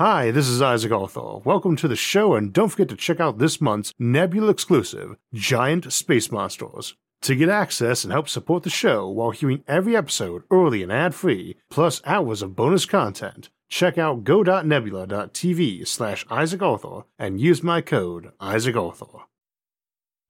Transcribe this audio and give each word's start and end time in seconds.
Hi, 0.00 0.30
this 0.30 0.48
is 0.48 0.62
Isaac 0.62 0.92
Arthur. 0.92 1.40
Welcome 1.44 1.76
to 1.76 1.86
the 1.86 1.94
show, 1.94 2.34
and 2.34 2.54
don't 2.54 2.70
forget 2.70 2.88
to 2.88 2.96
check 2.96 3.20
out 3.20 3.36
this 3.36 3.60
month's 3.60 3.92
Nebula 3.98 4.48
exclusive, 4.48 5.14
Giant 5.34 5.92
Space 5.92 6.32
Monsters. 6.32 6.94
To 7.20 7.36
get 7.36 7.50
access 7.50 8.02
and 8.02 8.10
help 8.10 8.26
support 8.26 8.62
the 8.62 8.70
show 8.70 9.06
while 9.10 9.30
hearing 9.30 9.62
every 9.68 9.94
episode 9.94 10.44
early 10.50 10.82
and 10.82 10.90
ad 10.90 11.14
free, 11.14 11.56
plus 11.68 12.00
hours 12.06 12.40
of 12.40 12.56
bonus 12.56 12.86
content, 12.86 13.50
check 13.68 13.98
out 13.98 14.24
go.nebula.tv 14.24 15.86
slash 15.86 16.24
Isaac 16.30 16.62
Arthur 16.62 17.02
and 17.18 17.38
use 17.38 17.62
my 17.62 17.82
code 17.82 18.32
Isaac 18.40 18.76
Arthur. 18.76 19.26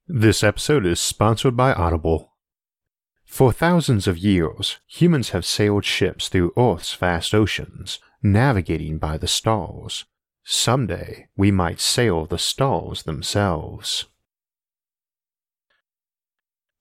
This 0.08 0.42
episode 0.42 0.84
is 0.84 0.98
sponsored 0.98 1.56
by 1.56 1.74
Audible. 1.74 2.32
For 3.24 3.52
thousands 3.52 4.08
of 4.08 4.18
years, 4.18 4.78
humans 4.88 5.30
have 5.30 5.46
sailed 5.46 5.84
ships 5.84 6.28
through 6.28 6.54
Earth's 6.56 6.92
vast 6.92 7.32
oceans 7.32 8.00
navigating 8.22 8.98
by 8.98 9.16
the 9.16 9.28
stars. 9.28 10.04
Someday 10.44 11.28
we 11.36 11.50
might 11.50 11.80
sail 11.80 12.26
the 12.26 12.38
stars 12.38 13.02
themselves. 13.02 14.06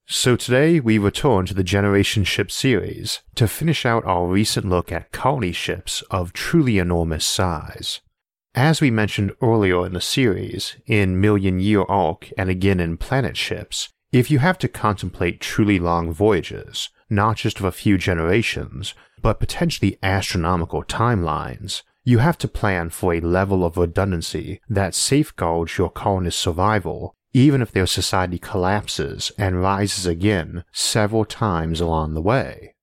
So 0.07 0.35
today 0.35 0.79
we 0.79 0.97
return 0.97 1.45
to 1.45 1.53
the 1.53 1.63
Generation 1.63 2.23
Ship 2.23 2.49
series 2.49 3.21
to 3.35 3.47
finish 3.47 3.85
out 3.85 4.03
our 4.05 4.25
recent 4.25 4.67
look 4.67 4.91
at 4.91 5.11
colony 5.11 5.51
ships 5.51 6.01
of 6.09 6.33
truly 6.33 6.79
enormous 6.79 7.25
size. 7.25 8.01
As 8.55 8.81
we 8.81 8.89
mentioned 8.89 9.33
earlier 9.39 9.85
in 9.85 9.93
the 9.93 10.01
series, 10.01 10.77
in 10.87 11.21
Million 11.21 11.59
Year 11.59 11.83
Arc 11.83 12.31
and 12.39 12.49
again 12.49 12.79
in 12.79 12.97
Planet 12.97 13.37
Ships, 13.37 13.89
if 14.11 14.31
you 14.31 14.39
have 14.39 14.57
to 14.57 14.67
contemplate 14.67 15.39
truly 15.39 15.77
long 15.77 16.11
voyages, 16.11 16.89
not 17.09 17.37
just 17.37 17.59
of 17.59 17.65
a 17.65 17.71
few 17.71 17.97
generations, 17.97 18.93
but 19.21 19.39
potentially 19.39 19.97
astronomical 20.03 20.83
timelines, 20.83 21.83
you 22.03 22.19
have 22.19 22.37
to 22.39 22.47
plan 22.47 22.89
for 22.89 23.13
a 23.13 23.19
level 23.19 23.65
of 23.65 23.77
redundancy 23.77 24.61
that 24.69 24.95
safeguards 24.95 25.77
your 25.77 25.89
colonist's 25.89 26.41
survival 26.41 27.15
even 27.33 27.61
if 27.61 27.71
their 27.71 27.85
society 27.85 28.39
collapses 28.39 29.31
and 29.37 29.61
rises 29.61 30.05
again 30.05 30.63
several 30.71 31.25
times 31.25 31.79
along 31.79 32.13
the 32.13 32.21
way. 32.21 32.73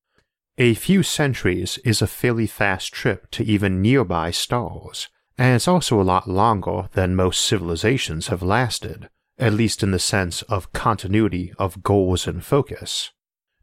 A 0.58 0.74
few 0.74 1.02
centuries 1.02 1.78
is 1.84 2.00
a 2.00 2.06
fairly 2.06 2.46
fast 2.46 2.92
trip 2.92 3.30
to 3.32 3.44
even 3.44 3.82
nearby 3.82 4.30
stars, 4.30 5.08
and 5.36 5.54
it's 5.54 5.68
also 5.68 6.00
a 6.00 6.02
lot 6.02 6.28
longer 6.28 6.88
than 6.92 7.14
most 7.14 7.44
civilizations 7.44 8.28
have 8.28 8.42
lasted, 8.42 9.10
at 9.38 9.52
least 9.52 9.82
in 9.82 9.90
the 9.90 9.98
sense 9.98 10.42
of 10.42 10.72
continuity 10.72 11.52
of 11.58 11.82
goals 11.82 12.26
and 12.26 12.44
focus. 12.44 13.10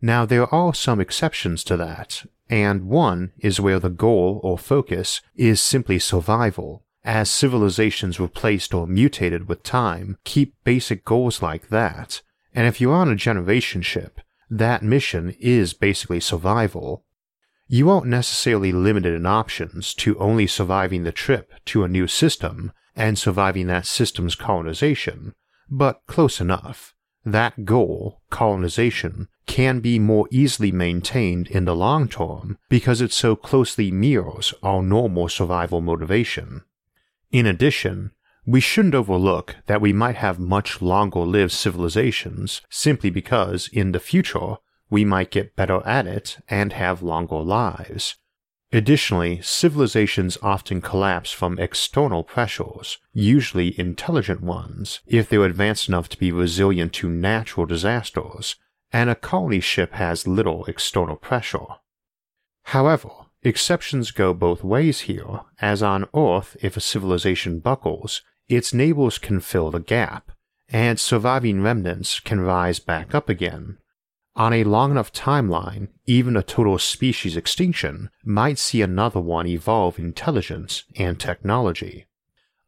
Now, 0.05 0.25
there 0.25 0.53
are 0.53 0.73
some 0.73 0.99
exceptions 0.99 1.63
to 1.63 1.77
that, 1.77 2.25
and 2.49 2.89
one 2.89 3.31
is 3.39 3.61
where 3.61 3.79
the 3.79 3.89
goal 3.89 4.41
or 4.43 4.57
focus 4.57 5.21
is 5.33 5.61
simply 5.61 5.97
survival. 5.97 6.83
As 7.05 7.29
civilizations 7.29 8.19
replaced 8.19 8.73
or 8.73 8.85
mutated 8.85 9.47
with 9.47 9.63
time, 9.63 10.17
keep 10.25 10.61
basic 10.65 11.05
goals 11.05 11.41
like 11.41 11.69
that, 11.69 12.21
and 12.53 12.67
if 12.67 12.81
you're 12.81 12.93
on 12.93 13.09
a 13.09 13.15
generation 13.15 13.81
ship, 13.81 14.19
that 14.49 14.83
mission 14.83 15.37
is 15.39 15.73
basically 15.73 16.19
survival. 16.19 17.05
You 17.69 17.89
aren't 17.89 18.07
necessarily 18.07 18.73
limited 18.73 19.13
in 19.13 19.25
options 19.25 19.93
to 19.93 20.19
only 20.19 20.47
surviving 20.47 21.03
the 21.03 21.13
trip 21.13 21.53
to 21.67 21.85
a 21.85 21.87
new 21.87 22.07
system 22.07 22.73
and 22.93 23.17
surviving 23.17 23.67
that 23.67 23.85
system's 23.85 24.35
colonization, 24.35 25.33
but 25.69 26.01
close 26.07 26.41
enough. 26.41 26.92
That 27.25 27.63
goal, 27.63 28.21
colonization, 28.29 29.29
can 29.45 29.79
be 29.79 29.99
more 29.99 30.27
easily 30.31 30.71
maintained 30.71 31.47
in 31.47 31.65
the 31.65 31.75
long 31.75 32.07
term 32.07 32.57
because 32.69 33.01
it 33.01 33.11
so 33.11 33.35
closely 33.35 33.91
mirrors 33.91 34.53
our 34.61 34.81
normal 34.81 35.29
survival 35.29 35.81
motivation. 35.81 36.63
In 37.31 37.45
addition, 37.45 38.11
we 38.45 38.59
shouldn't 38.59 38.95
overlook 38.95 39.55
that 39.67 39.81
we 39.81 39.93
might 39.93 40.17
have 40.17 40.37
much 40.37 40.81
longer 40.81 41.21
lived 41.21 41.53
civilizations 41.53 42.61
simply 42.69 43.09
because 43.09 43.69
in 43.71 43.93
the 43.93 43.99
future 43.99 44.55
we 44.89 45.05
might 45.05 45.31
get 45.31 45.55
better 45.55 45.81
at 45.85 46.05
it 46.05 46.37
and 46.49 46.73
have 46.73 47.01
longer 47.01 47.39
lives. 47.39 48.15
Additionally, 48.73 49.39
civilizations 49.43 50.35
often 50.41 50.81
collapse 50.81 51.31
from 51.31 51.59
external 51.59 52.23
pressures, 52.23 52.97
usually 53.13 53.79
intelligent 53.79 54.41
ones, 54.41 54.99
if 55.05 55.29
they're 55.29 55.45
advanced 55.45 55.87
enough 55.87 56.09
to 56.09 56.17
be 56.17 56.31
resilient 56.31 56.91
to 56.93 57.07
natural 57.07 57.67
disasters, 57.67 58.55
and 58.91 59.11
a 59.11 59.15
colony 59.15 59.59
ship 59.59 59.93
has 59.93 60.27
little 60.27 60.65
external 60.65 61.15
pressure. 61.15 61.67
However, 62.63 63.09
exceptions 63.43 64.09
go 64.09 64.33
both 64.33 64.63
ways 64.63 65.01
here, 65.01 65.41
as 65.61 65.83
on 65.83 66.07
Earth, 66.15 66.57
if 66.59 66.75
a 66.75 66.81
civilization 66.81 67.59
buckles, 67.59 68.23
its 68.49 68.73
neighbors 68.73 69.19
can 69.19 69.39
fill 69.39 69.69
the 69.69 69.81
gap, 69.81 70.31
and 70.67 70.99
surviving 70.99 71.61
remnants 71.61 72.19
can 72.19 72.41
rise 72.41 72.79
back 72.79 73.13
up 73.13 73.29
again. 73.29 73.77
On 74.35 74.51
a 74.51 74.63
long 74.63 74.89
enough 74.89 75.13
timeline, 75.13 75.89
even 76.05 76.35
a 76.35 76.41
total 76.41 76.79
species 76.79 77.37
extinction 77.37 78.09
might 78.23 78.57
see 78.57 78.81
another 78.81 79.19
one 79.19 79.45
evolve 79.45 79.99
intelligence 79.99 80.85
and 80.95 81.19
technology. 81.19 82.07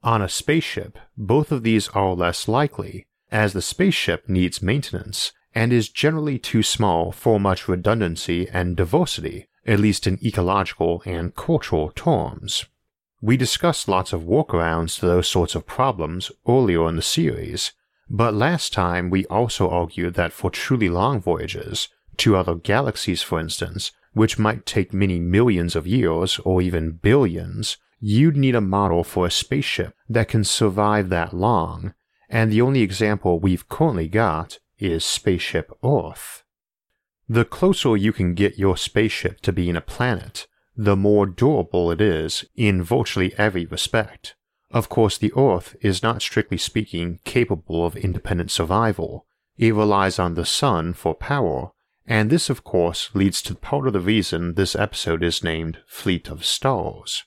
On 0.04 0.22
a 0.22 0.30
spaceship, 0.30 1.00
both 1.18 1.52
of 1.52 1.64
these 1.64 1.88
are 1.90 2.14
less 2.14 2.48
likely, 2.48 3.08
as 3.32 3.54
the 3.54 3.62
spaceship 3.64 4.30
needs 4.30 4.62
maintenance 4.62 5.32
and 5.56 5.74
is 5.74 5.90
generally 5.90 6.38
too 6.38 6.62
small 6.62 7.12
for 7.12 7.40
much 7.40 7.68
redundancy 7.68 8.48
and 8.50 8.76
diversity, 8.76 9.48
at 9.66 9.80
least 9.80 10.06
in 10.06 10.24
ecological 10.24 11.02
and 11.06 11.36
cultural 11.36 11.90
terms. 11.90 12.66
We 13.22 13.38
discussed 13.38 13.88
lots 13.88 14.14
of 14.14 14.22
workarounds 14.22 15.00
to 15.00 15.08
those 15.08 15.28
sorts 15.28 15.56
of 15.56 15.66
problems 15.66 16.32
earlier 16.48 16.88
in 16.88 16.98
the 16.98 17.02
series, 17.02 17.72
but 18.10 18.34
last 18.34 18.72
time 18.74 19.10
we 19.10 19.26
also 19.26 19.70
argued 19.70 20.14
that 20.14 20.34
for 20.34 20.50
truly 20.50 20.90
long 20.90 21.22
voyages, 21.22 21.90
to 22.18 22.36
other 22.36 22.56
galaxies 22.56 23.22
for 23.22 23.40
instance, 23.40 23.92
which 24.14 24.40
might 24.40 24.66
take 24.66 24.94
many 24.94 25.20
millions 25.20 25.76
of 25.76 25.86
years 25.86 26.40
or 26.46 26.62
even 26.62 26.92
billions, 26.92 27.78
you'd 28.00 28.38
need 28.38 28.56
a 28.56 28.62
model 28.62 29.04
for 29.04 29.26
a 29.26 29.32
spaceship 29.32 29.94
that 30.08 30.30
can 30.30 30.44
survive 30.44 31.10
that 31.10 31.34
long, 31.34 31.94
and 32.30 32.52
the 32.52 32.62
only 32.62 32.82
example 32.82 33.40
we've 33.40 33.68
currently 33.68 34.08
got 34.08 34.60
is 34.78 35.04
Spaceship 35.04 35.72
Earth. 35.84 36.44
The 37.28 37.46
closer 37.46 37.98
you 37.98 38.14
can 38.14 38.34
get 38.34 38.60
your 38.60 38.78
spaceship 38.78 39.42
to 39.42 39.52
being 39.52 39.76
a 39.76 39.82
planet, 39.82 40.48
the 40.76 40.96
more 40.96 41.26
durable 41.26 41.92
it 41.92 42.02
is 42.02 42.46
in 42.56 42.84
virtually 42.84 43.34
every 43.38 43.66
respect. 43.66 44.36
Of 44.76 44.90
course, 44.90 45.18
the 45.18 45.32
Earth 45.38 45.78
is 45.80 46.04
not 46.04 46.22
strictly 46.22 46.58
speaking 46.58 47.20
capable 47.24 47.86
of 47.86 47.96
independent 47.96 48.52
survival. 48.52 49.26
It 49.58 49.74
relies 49.74 50.20
on 50.20 50.34
the 50.34 50.44
Sun 50.44 50.96
for 50.96 51.16
power, 51.16 51.72
and 52.06 52.30
this, 52.30 52.50
of 52.50 52.66
course, 52.66 53.10
leads 53.14 53.42
to 53.44 53.56
part 53.56 53.88
of 53.88 53.94
the 53.94 54.02
reason 54.02 54.56
this 54.56 54.76
episode 54.76 55.24
is 55.24 55.42
named 55.42 55.78
Fleet 55.88 56.28
of 56.28 56.44
Stars. 56.44 57.24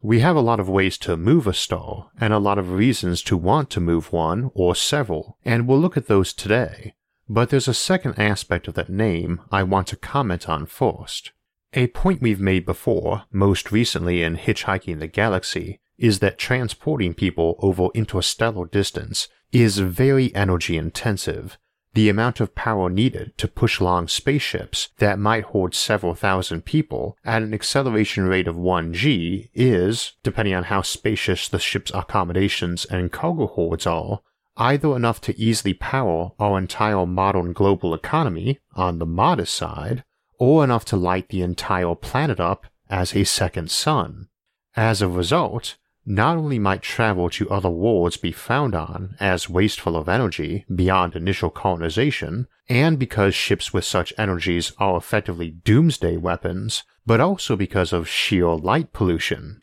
We 0.00 0.20
have 0.20 0.34
a 0.34 0.40
lot 0.40 0.60
of 0.60 0.70
ways 0.70 0.96
to 0.98 1.18
move 1.18 1.46
a 1.46 1.52
star, 1.52 2.08
and 2.18 2.32
a 2.32 2.38
lot 2.38 2.56
of 2.56 2.72
reasons 2.72 3.20
to 3.24 3.36
want 3.36 3.68
to 3.70 3.80
move 3.80 4.10
one 4.10 4.50
or 4.54 4.74
several, 4.74 5.36
and 5.44 5.68
we'll 5.68 5.78
look 5.78 5.98
at 5.98 6.06
those 6.06 6.32
today. 6.32 6.94
But 7.28 7.50
there's 7.50 7.68
a 7.68 7.74
second 7.74 8.18
aspect 8.18 8.66
of 8.66 8.72
that 8.76 8.88
name 8.88 9.42
I 9.52 9.62
want 9.62 9.88
to 9.88 9.96
comment 9.96 10.48
on 10.48 10.64
first. 10.64 11.32
A 11.74 11.88
point 11.88 12.22
we've 12.22 12.40
made 12.40 12.64
before, 12.64 13.24
most 13.30 13.70
recently 13.70 14.22
in 14.22 14.38
Hitchhiking 14.38 15.00
the 15.00 15.06
Galaxy, 15.06 15.80
is 15.98 16.20
that 16.20 16.38
transporting 16.38 17.12
people 17.12 17.56
over 17.58 17.88
interstellar 17.94 18.66
distance 18.66 19.28
is 19.52 19.78
very 19.78 20.34
energy 20.34 20.76
intensive, 20.76 21.58
the 21.94 22.08
amount 22.08 22.38
of 22.38 22.54
power 22.54 22.88
needed 22.88 23.36
to 23.38 23.48
push 23.48 23.80
along 23.80 24.06
spaceships 24.08 24.90
that 24.98 25.18
might 25.18 25.44
hold 25.44 25.74
several 25.74 26.14
thousand 26.14 26.64
people 26.64 27.16
at 27.24 27.42
an 27.42 27.52
acceleration 27.52 28.24
rate 28.24 28.46
of 28.46 28.56
1g 28.56 29.50
is, 29.54 30.12
depending 30.22 30.54
on 30.54 30.64
how 30.64 30.82
spacious 30.82 31.48
the 31.48 31.58
ship's 31.58 31.90
accommodations 31.94 32.84
and 32.84 33.10
cargo 33.10 33.46
holds 33.46 33.86
are, 33.86 34.20
either 34.58 34.94
enough 34.94 35.20
to 35.20 35.38
easily 35.40 35.74
power 35.74 36.30
our 36.38 36.58
entire 36.58 37.06
modern 37.06 37.52
global 37.52 37.94
economy 37.94 38.58
on 38.74 38.98
the 38.98 39.06
modest 39.06 39.54
side, 39.54 40.04
or 40.38 40.62
enough 40.62 40.84
to 40.84 40.96
light 40.96 41.28
the 41.30 41.42
entire 41.42 41.94
planet 41.94 42.38
up 42.38 42.66
as 42.88 43.14
a 43.16 43.24
second 43.24 43.70
sun. 43.70 44.28
As 44.76 45.02
a 45.02 45.08
result, 45.08 45.76
not 46.08 46.38
only 46.38 46.58
might 46.58 46.80
travel 46.80 47.28
to 47.28 47.50
other 47.50 47.68
worlds 47.68 48.16
be 48.16 48.32
frowned 48.32 48.74
on 48.74 49.14
as 49.20 49.50
wasteful 49.50 49.94
of 49.94 50.08
energy 50.08 50.64
beyond 50.74 51.14
initial 51.14 51.50
colonization, 51.50 52.48
and 52.66 52.98
because 52.98 53.34
ships 53.34 53.74
with 53.74 53.84
such 53.84 54.14
energies 54.16 54.72
are 54.78 54.96
effectively 54.96 55.50
doomsday 55.50 56.16
weapons, 56.16 56.82
but 57.04 57.20
also 57.20 57.56
because 57.56 57.92
of 57.92 58.08
sheer 58.08 58.48
light 58.54 58.94
pollution. 58.94 59.60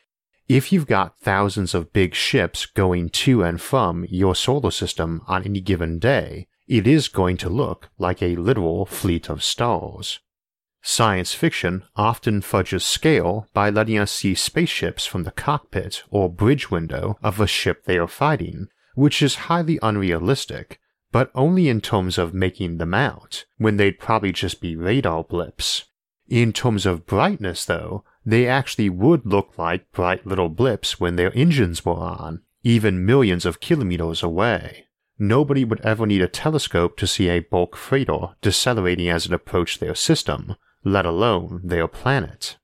If 0.47 0.71
you've 0.71 0.85
got 0.85 1.17
thousands 1.17 1.73
of 1.73 1.91
big 1.91 2.13
ships 2.13 2.67
going 2.67 3.09
to 3.09 3.43
and 3.43 3.59
from 3.59 4.05
your 4.07 4.35
solar 4.35 4.69
system 4.69 5.23
on 5.27 5.43
any 5.43 5.61
given 5.61 5.97
day, 5.97 6.47
it 6.67 6.85
is 6.85 7.07
going 7.07 7.37
to 7.37 7.49
look 7.49 7.89
like 7.97 8.21
a 8.21 8.35
literal 8.35 8.85
fleet 8.85 9.29
of 9.29 9.43
stars. 9.43 10.19
Science 10.87 11.33
fiction 11.33 11.83
often 11.95 12.41
fudges 12.41 12.85
scale 12.85 13.47
by 13.55 13.71
letting 13.71 13.97
us 13.97 14.11
see 14.11 14.35
spaceships 14.35 15.03
from 15.03 15.23
the 15.23 15.31
cockpit 15.31 16.03
or 16.11 16.29
bridge 16.29 16.69
window 16.69 17.17
of 17.23 17.39
a 17.39 17.47
ship 17.47 17.85
they 17.85 17.97
are 17.97 18.07
fighting, 18.07 18.67
which 18.93 19.19
is 19.19 19.49
highly 19.49 19.79
unrealistic, 19.81 20.79
but 21.11 21.31
only 21.33 21.69
in 21.69 21.81
terms 21.81 22.19
of 22.19 22.35
making 22.35 22.77
them 22.77 22.93
out, 22.93 23.45
when 23.57 23.77
they'd 23.77 23.97
probably 23.97 24.31
just 24.31 24.61
be 24.61 24.75
radar 24.75 25.23
blips. 25.23 25.85
In 26.27 26.53
terms 26.53 26.85
of 26.85 27.07
brightness, 27.07 27.65
though, 27.65 28.03
they 28.23 28.47
actually 28.47 28.91
would 28.91 29.25
look 29.25 29.57
like 29.57 29.91
bright 29.91 30.27
little 30.27 30.49
blips 30.49 30.99
when 30.99 31.15
their 31.15 31.35
engines 31.35 31.83
were 31.83 31.93
on, 31.93 32.43
even 32.61 33.03
millions 33.03 33.43
of 33.43 33.59
kilometers 33.59 34.21
away. 34.21 34.85
Nobody 35.17 35.65
would 35.65 35.81
ever 35.81 36.05
need 36.05 36.21
a 36.21 36.27
telescope 36.27 36.95
to 36.97 37.07
see 37.07 37.27
a 37.27 37.39
bulk 37.39 37.75
freighter 37.75 38.35
decelerating 38.41 39.09
as 39.09 39.25
it 39.25 39.33
approached 39.33 39.79
their 39.79 39.95
system, 39.95 40.55
let 40.85 41.05
alone 41.05 41.59
their 41.63 41.87
planet. 41.87 42.55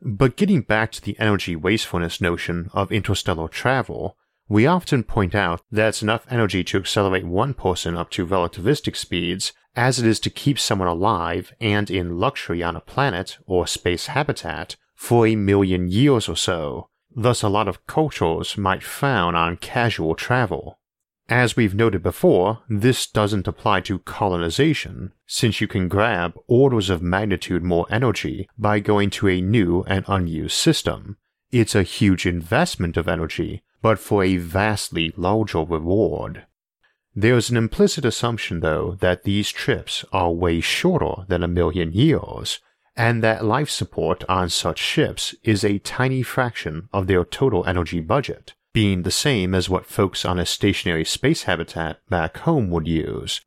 But 0.00 0.36
getting 0.36 0.60
back 0.60 0.92
to 0.92 1.02
the 1.02 1.18
energy 1.18 1.56
wastefulness 1.56 2.20
notion 2.20 2.70
of 2.72 2.92
interstellar 2.92 3.48
travel, 3.48 4.16
we 4.48 4.66
often 4.66 5.04
point 5.04 5.34
out 5.34 5.62
that 5.70 5.88
it's 5.88 6.02
enough 6.02 6.26
energy 6.30 6.64
to 6.64 6.78
accelerate 6.78 7.24
one 7.24 7.54
person 7.54 7.96
up 7.96 8.10
to 8.10 8.26
relativistic 8.26 8.96
speeds 8.96 9.52
as 9.76 9.98
it 9.98 10.06
is 10.06 10.18
to 10.20 10.30
keep 10.30 10.58
someone 10.58 10.88
alive 10.88 11.52
and 11.60 11.90
in 11.90 12.18
luxury 12.18 12.62
on 12.62 12.76
a 12.76 12.80
planet 12.80 13.38
or 13.46 13.66
space 13.66 14.06
habitat 14.06 14.76
for 14.96 15.26
a 15.26 15.36
million 15.36 15.88
years 15.88 16.28
or 16.28 16.36
so. 16.36 16.88
Thus, 17.14 17.42
a 17.42 17.48
lot 17.48 17.68
of 17.68 17.86
cultures 17.86 18.56
might 18.56 18.82
frown 18.82 19.34
on 19.34 19.56
casual 19.56 20.14
travel. 20.14 20.79
As 21.30 21.54
we've 21.54 21.76
noted 21.76 22.02
before, 22.02 22.58
this 22.68 23.06
doesn't 23.06 23.46
apply 23.46 23.82
to 23.82 24.00
colonization, 24.00 25.12
since 25.28 25.60
you 25.60 25.68
can 25.68 25.86
grab 25.86 26.34
orders 26.48 26.90
of 26.90 27.02
magnitude 27.02 27.62
more 27.62 27.86
energy 27.88 28.48
by 28.58 28.80
going 28.80 29.10
to 29.10 29.28
a 29.28 29.40
new 29.40 29.84
and 29.86 30.04
unused 30.08 30.56
system. 30.56 31.18
It's 31.52 31.76
a 31.76 31.84
huge 31.84 32.26
investment 32.26 32.96
of 32.96 33.06
energy, 33.06 33.62
but 33.80 34.00
for 34.00 34.24
a 34.24 34.38
vastly 34.38 35.12
larger 35.16 35.60
reward. 35.60 36.46
There's 37.14 37.48
an 37.48 37.56
implicit 37.56 38.04
assumption, 38.04 38.58
though, 38.58 38.96
that 38.98 39.22
these 39.22 39.50
trips 39.50 40.04
are 40.12 40.32
way 40.32 40.60
shorter 40.60 41.26
than 41.28 41.44
a 41.44 41.48
million 41.48 41.92
years, 41.92 42.58
and 42.96 43.22
that 43.22 43.44
life 43.44 43.70
support 43.70 44.24
on 44.28 44.48
such 44.48 44.80
ships 44.80 45.36
is 45.44 45.62
a 45.62 45.78
tiny 45.78 46.24
fraction 46.24 46.88
of 46.92 47.06
their 47.06 47.24
total 47.24 47.64
energy 47.66 48.00
budget 48.00 48.54
being 48.72 49.02
the 49.02 49.10
same 49.10 49.54
as 49.54 49.68
what 49.68 49.86
folks 49.86 50.24
on 50.24 50.38
a 50.38 50.46
stationary 50.46 51.04
space 51.04 51.44
habitat 51.44 51.98
back 52.08 52.38
home 52.38 52.70
would 52.70 52.86
use. 52.86 53.40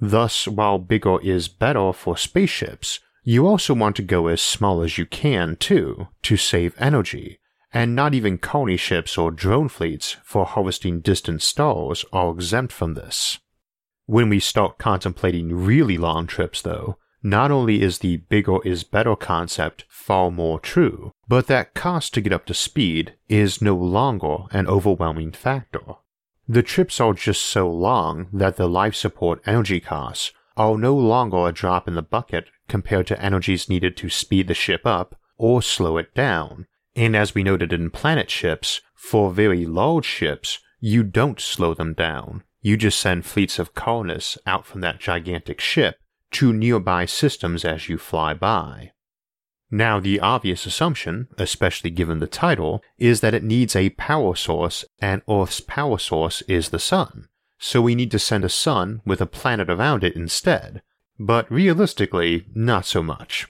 Thus, 0.00 0.48
while 0.48 0.78
bigger 0.78 1.20
is 1.20 1.48
better 1.48 1.92
for 1.92 2.16
spaceships, 2.16 3.00
you 3.22 3.46
also 3.46 3.72
want 3.74 3.96
to 3.96 4.02
go 4.02 4.26
as 4.26 4.42
small 4.42 4.82
as 4.82 4.98
you 4.98 5.06
can 5.06 5.56
too, 5.56 6.08
to 6.22 6.36
save 6.36 6.74
energy, 6.78 7.38
and 7.72 7.94
not 7.94 8.14
even 8.14 8.38
colony 8.38 8.76
ships 8.76 9.16
or 9.16 9.30
drone 9.30 9.68
fleets 9.68 10.16
for 10.22 10.44
harvesting 10.44 11.00
distant 11.00 11.42
stars 11.42 12.04
are 12.12 12.30
exempt 12.30 12.72
from 12.72 12.94
this. 12.94 13.38
When 14.06 14.28
we 14.28 14.40
start 14.40 14.78
contemplating 14.78 15.54
really 15.54 15.96
long 15.96 16.26
trips, 16.26 16.60
though, 16.60 16.98
not 17.24 17.50
only 17.50 17.80
is 17.80 17.98
the 17.98 18.18
bigger 18.18 18.58
is 18.66 18.84
better 18.84 19.16
concept 19.16 19.86
far 19.88 20.30
more 20.30 20.60
true, 20.60 21.10
but 21.26 21.46
that 21.46 21.72
cost 21.72 22.12
to 22.12 22.20
get 22.20 22.34
up 22.34 22.44
to 22.44 22.52
speed 22.52 23.14
is 23.30 23.62
no 23.62 23.74
longer 23.74 24.44
an 24.50 24.66
overwhelming 24.68 25.32
factor. 25.32 25.80
The 26.46 26.62
trips 26.62 27.00
are 27.00 27.14
just 27.14 27.42
so 27.42 27.70
long 27.70 28.28
that 28.30 28.56
the 28.56 28.68
life 28.68 28.94
support 28.94 29.40
energy 29.46 29.80
costs 29.80 30.32
are 30.58 30.76
no 30.76 30.94
longer 30.94 31.48
a 31.48 31.52
drop 31.52 31.88
in 31.88 31.94
the 31.94 32.02
bucket 32.02 32.48
compared 32.68 33.06
to 33.06 33.20
energies 33.20 33.70
needed 33.70 33.96
to 33.96 34.10
speed 34.10 34.46
the 34.46 34.54
ship 34.54 34.82
up 34.84 35.18
or 35.38 35.62
slow 35.62 35.96
it 35.96 36.14
down. 36.14 36.66
And 36.94 37.16
as 37.16 37.34
we 37.34 37.42
noted 37.42 37.72
in 37.72 37.90
planet 37.90 38.30
ships, 38.30 38.82
for 38.94 39.32
very 39.32 39.64
large 39.64 40.04
ships, 40.04 40.58
you 40.78 41.02
don't 41.02 41.40
slow 41.40 41.72
them 41.72 41.94
down. 41.94 42.42
You 42.60 42.76
just 42.76 43.00
send 43.00 43.24
fleets 43.24 43.58
of 43.58 43.74
colonists 43.74 44.36
out 44.46 44.66
from 44.66 44.82
that 44.82 45.00
gigantic 45.00 45.60
ship 45.60 45.96
to 46.34 46.52
nearby 46.52 47.06
systems 47.06 47.64
as 47.64 47.88
you 47.88 47.98
fly 47.98 48.34
by. 48.34 48.92
Now, 49.70 49.98
the 49.98 50.20
obvious 50.20 50.66
assumption, 50.66 51.28
especially 51.38 51.90
given 51.90 52.20
the 52.20 52.26
title, 52.26 52.82
is 52.98 53.20
that 53.20 53.34
it 53.34 53.42
needs 53.42 53.74
a 53.74 53.90
power 53.90 54.36
source, 54.36 54.84
and 55.00 55.22
Earth's 55.28 55.60
power 55.60 55.98
source 55.98 56.42
is 56.42 56.68
the 56.68 56.78
Sun, 56.78 57.28
so 57.58 57.80
we 57.80 57.94
need 57.94 58.10
to 58.10 58.18
send 58.18 58.44
a 58.44 58.48
sun 58.48 59.00
with 59.04 59.20
a 59.20 59.26
planet 59.26 59.70
around 59.70 60.04
it 60.04 60.14
instead. 60.14 60.82
But 61.18 61.50
realistically, 61.50 62.46
not 62.54 62.84
so 62.84 63.02
much. 63.02 63.48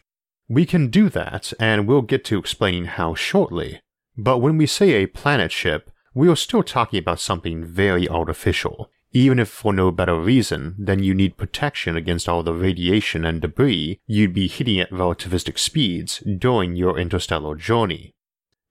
We 0.48 0.66
can 0.66 0.88
do 0.88 1.08
that, 1.10 1.52
and 1.58 1.86
we'll 1.86 2.02
get 2.02 2.24
to 2.26 2.38
explaining 2.38 2.84
how 2.84 3.14
shortly. 3.14 3.80
But 4.16 4.38
when 4.38 4.56
we 4.56 4.66
say 4.66 4.92
a 4.92 5.06
planet 5.06 5.50
ship, 5.50 5.90
we 6.14 6.28
are 6.28 6.36
still 6.36 6.62
talking 6.62 6.98
about 6.98 7.20
something 7.20 7.64
very 7.64 8.08
artificial, 8.08 8.90
even 9.14 9.38
if 9.38 9.48
for 9.48 9.72
no 9.72 9.92
better 9.92 10.18
reason 10.18 10.74
than 10.76 11.02
you 11.02 11.14
need 11.14 11.36
protection 11.36 11.96
against 11.96 12.28
all 12.28 12.42
the 12.42 12.52
radiation 12.52 13.24
and 13.24 13.40
debris 13.40 13.98
you'd 14.06 14.34
be 14.34 14.48
hitting 14.48 14.80
at 14.80 14.90
relativistic 14.90 15.58
speeds 15.58 16.22
during 16.38 16.74
your 16.74 16.98
interstellar 16.98 17.54
journey. 17.54 18.12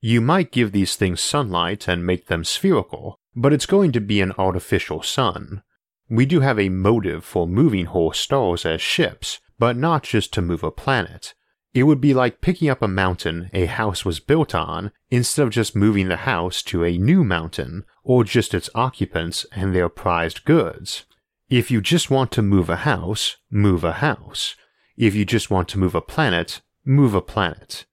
You 0.00 0.20
might 0.20 0.52
give 0.52 0.72
these 0.72 0.96
things 0.96 1.22
sunlight 1.22 1.88
and 1.88 2.06
make 2.06 2.26
them 2.26 2.44
spherical, 2.44 3.18
but 3.34 3.54
it's 3.54 3.64
going 3.64 3.90
to 3.92 4.00
be 4.00 4.20
an 4.20 4.32
artificial 4.36 5.02
sun. 5.02 5.62
We 6.10 6.26
do 6.26 6.40
have 6.40 6.60
a 6.60 6.68
motive 6.68 7.24
for 7.24 7.48
moving 7.48 7.86
whole 7.86 8.12
stars 8.12 8.66
as 8.66 8.82
ships, 8.82 9.40
but 9.58 9.78
not 9.78 10.02
just 10.02 10.30
to 10.34 10.42
move 10.42 10.62
a 10.62 10.70
planet. 10.70 11.34
It 11.74 11.82
would 11.82 12.00
be 12.00 12.14
like 12.14 12.40
picking 12.40 12.70
up 12.70 12.82
a 12.82 12.88
mountain 12.88 13.50
a 13.52 13.66
house 13.66 14.04
was 14.04 14.20
built 14.20 14.54
on 14.54 14.92
instead 15.10 15.42
of 15.42 15.50
just 15.50 15.74
moving 15.74 16.06
the 16.06 16.18
house 16.18 16.62
to 16.62 16.84
a 16.84 16.96
new 16.96 17.24
mountain 17.24 17.84
or 18.04 18.22
just 18.22 18.54
its 18.54 18.70
occupants 18.76 19.44
and 19.50 19.74
their 19.74 19.88
prized 19.88 20.44
goods. 20.44 21.04
If 21.50 21.72
you 21.72 21.80
just 21.80 22.10
want 22.10 22.30
to 22.32 22.42
move 22.42 22.70
a 22.70 22.76
house, 22.76 23.36
move 23.50 23.82
a 23.82 23.94
house. 23.94 24.54
If 24.96 25.16
you 25.16 25.24
just 25.24 25.50
want 25.50 25.68
to 25.70 25.78
move 25.78 25.96
a 25.96 26.00
planet, 26.00 26.60
move 26.84 27.12
a 27.12 27.20
planet. 27.20 27.86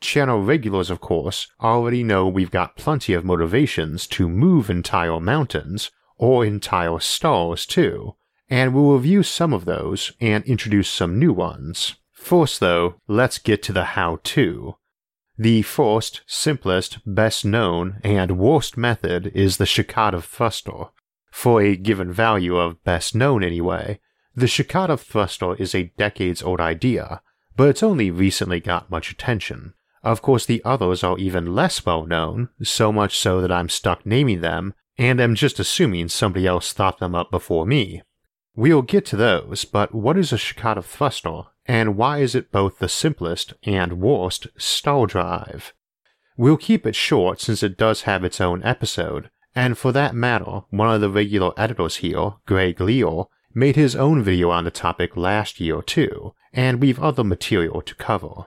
Channel 0.00 0.42
regulars, 0.42 0.88
of 0.88 1.00
course, 1.00 1.48
already 1.60 2.04
know 2.04 2.28
we've 2.28 2.50
got 2.50 2.76
plenty 2.76 3.12
of 3.12 3.24
motivations 3.24 4.06
to 4.08 4.28
move 4.28 4.70
entire 4.70 5.18
mountains, 5.18 5.90
or 6.16 6.44
entire 6.44 7.00
stars 7.00 7.66
too, 7.66 8.14
and 8.48 8.72
we'll 8.72 8.92
review 8.92 9.22
some 9.22 9.52
of 9.52 9.64
those 9.64 10.12
and 10.20 10.44
introduce 10.44 10.88
some 10.88 11.18
new 11.18 11.32
ones. 11.32 11.96
First, 12.26 12.58
though, 12.58 12.96
let's 13.06 13.38
get 13.38 13.62
to 13.62 13.72
the 13.72 13.84
how 13.94 14.18
to. 14.24 14.74
The 15.38 15.62
first, 15.62 16.22
simplest, 16.26 16.98
best 17.06 17.44
known, 17.44 18.00
and 18.02 18.36
worst 18.36 18.76
method 18.76 19.28
is 19.28 19.58
the 19.58 19.64
Shkadov 19.64 20.24
thruster. 20.24 20.86
For 21.30 21.62
a 21.62 21.76
given 21.76 22.12
value 22.12 22.56
of 22.56 22.82
best 22.82 23.14
known 23.14 23.44
anyway, 23.44 24.00
the 24.34 24.46
Shkadov 24.46 25.02
thruster 25.02 25.54
is 25.54 25.72
a 25.72 25.92
decades 25.96 26.42
old 26.42 26.60
idea, 26.60 27.22
but 27.56 27.68
it's 27.68 27.84
only 27.84 28.10
recently 28.10 28.58
got 28.58 28.90
much 28.90 29.12
attention. 29.12 29.74
Of 30.02 30.20
course, 30.20 30.46
the 30.46 30.64
others 30.64 31.04
are 31.04 31.16
even 31.18 31.54
less 31.54 31.86
well 31.86 32.06
known, 32.06 32.48
so 32.60 32.90
much 32.90 33.16
so 33.16 33.40
that 33.40 33.52
I'm 33.52 33.68
stuck 33.68 34.04
naming 34.04 34.40
them, 34.40 34.74
and 34.98 35.20
am 35.20 35.36
just 35.36 35.60
assuming 35.60 36.08
somebody 36.08 36.44
else 36.44 36.72
thought 36.72 36.98
them 36.98 37.14
up 37.14 37.30
before 37.30 37.66
me. 37.66 38.02
We'll 38.56 38.80
get 38.80 39.04
to 39.06 39.16
those, 39.16 39.66
but 39.66 39.94
what 39.94 40.16
is 40.16 40.32
a 40.32 40.36
Shkadov 40.36 40.86
thruster, 40.86 41.42
and 41.66 41.96
why 41.96 42.18
is 42.18 42.34
it 42.34 42.50
both 42.50 42.78
the 42.78 42.88
simplest 42.88 43.52
and 43.64 44.00
worst 44.00 44.46
star 44.56 45.06
drive? 45.06 45.74
We'll 46.38 46.56
keep 46.56 46.86
it 46.86 46.96
short 46.96 47.38
since 47.38 47.62
it 47.62 47.76
does 47.76 48.02
have 48.02 48.24
its 48.24 48.40
own 48.40 48.62
episode, 48.64 49.28
and 49.54 49.76
for 49.76 49.92
that 49.92 50.14
matter, 50.14 50.62
one 50.70 50.92
of 50.92 51.02
the 51.02 51.10
regular 51.10 51.52
editors 51.58 51.96
here, 51.96 52.32
Greg 52.46 52.80
Leal, 52.80 53.30
made 53.54 53.76
his 53.76 53.94
own 53.94 54.22
video 54.22 54.50
on 54.50 54.64
the 54.64 54.70
topic 54.70 55.18
last 55.18 55.60
year 55.60 55.82
too, 55.82 56.34
and 56.52 56.80
we've 56.80 57.00
other 57.00 57.24
material 57.24 57.82
to 57.82 57.94
cover. 57.94 58.46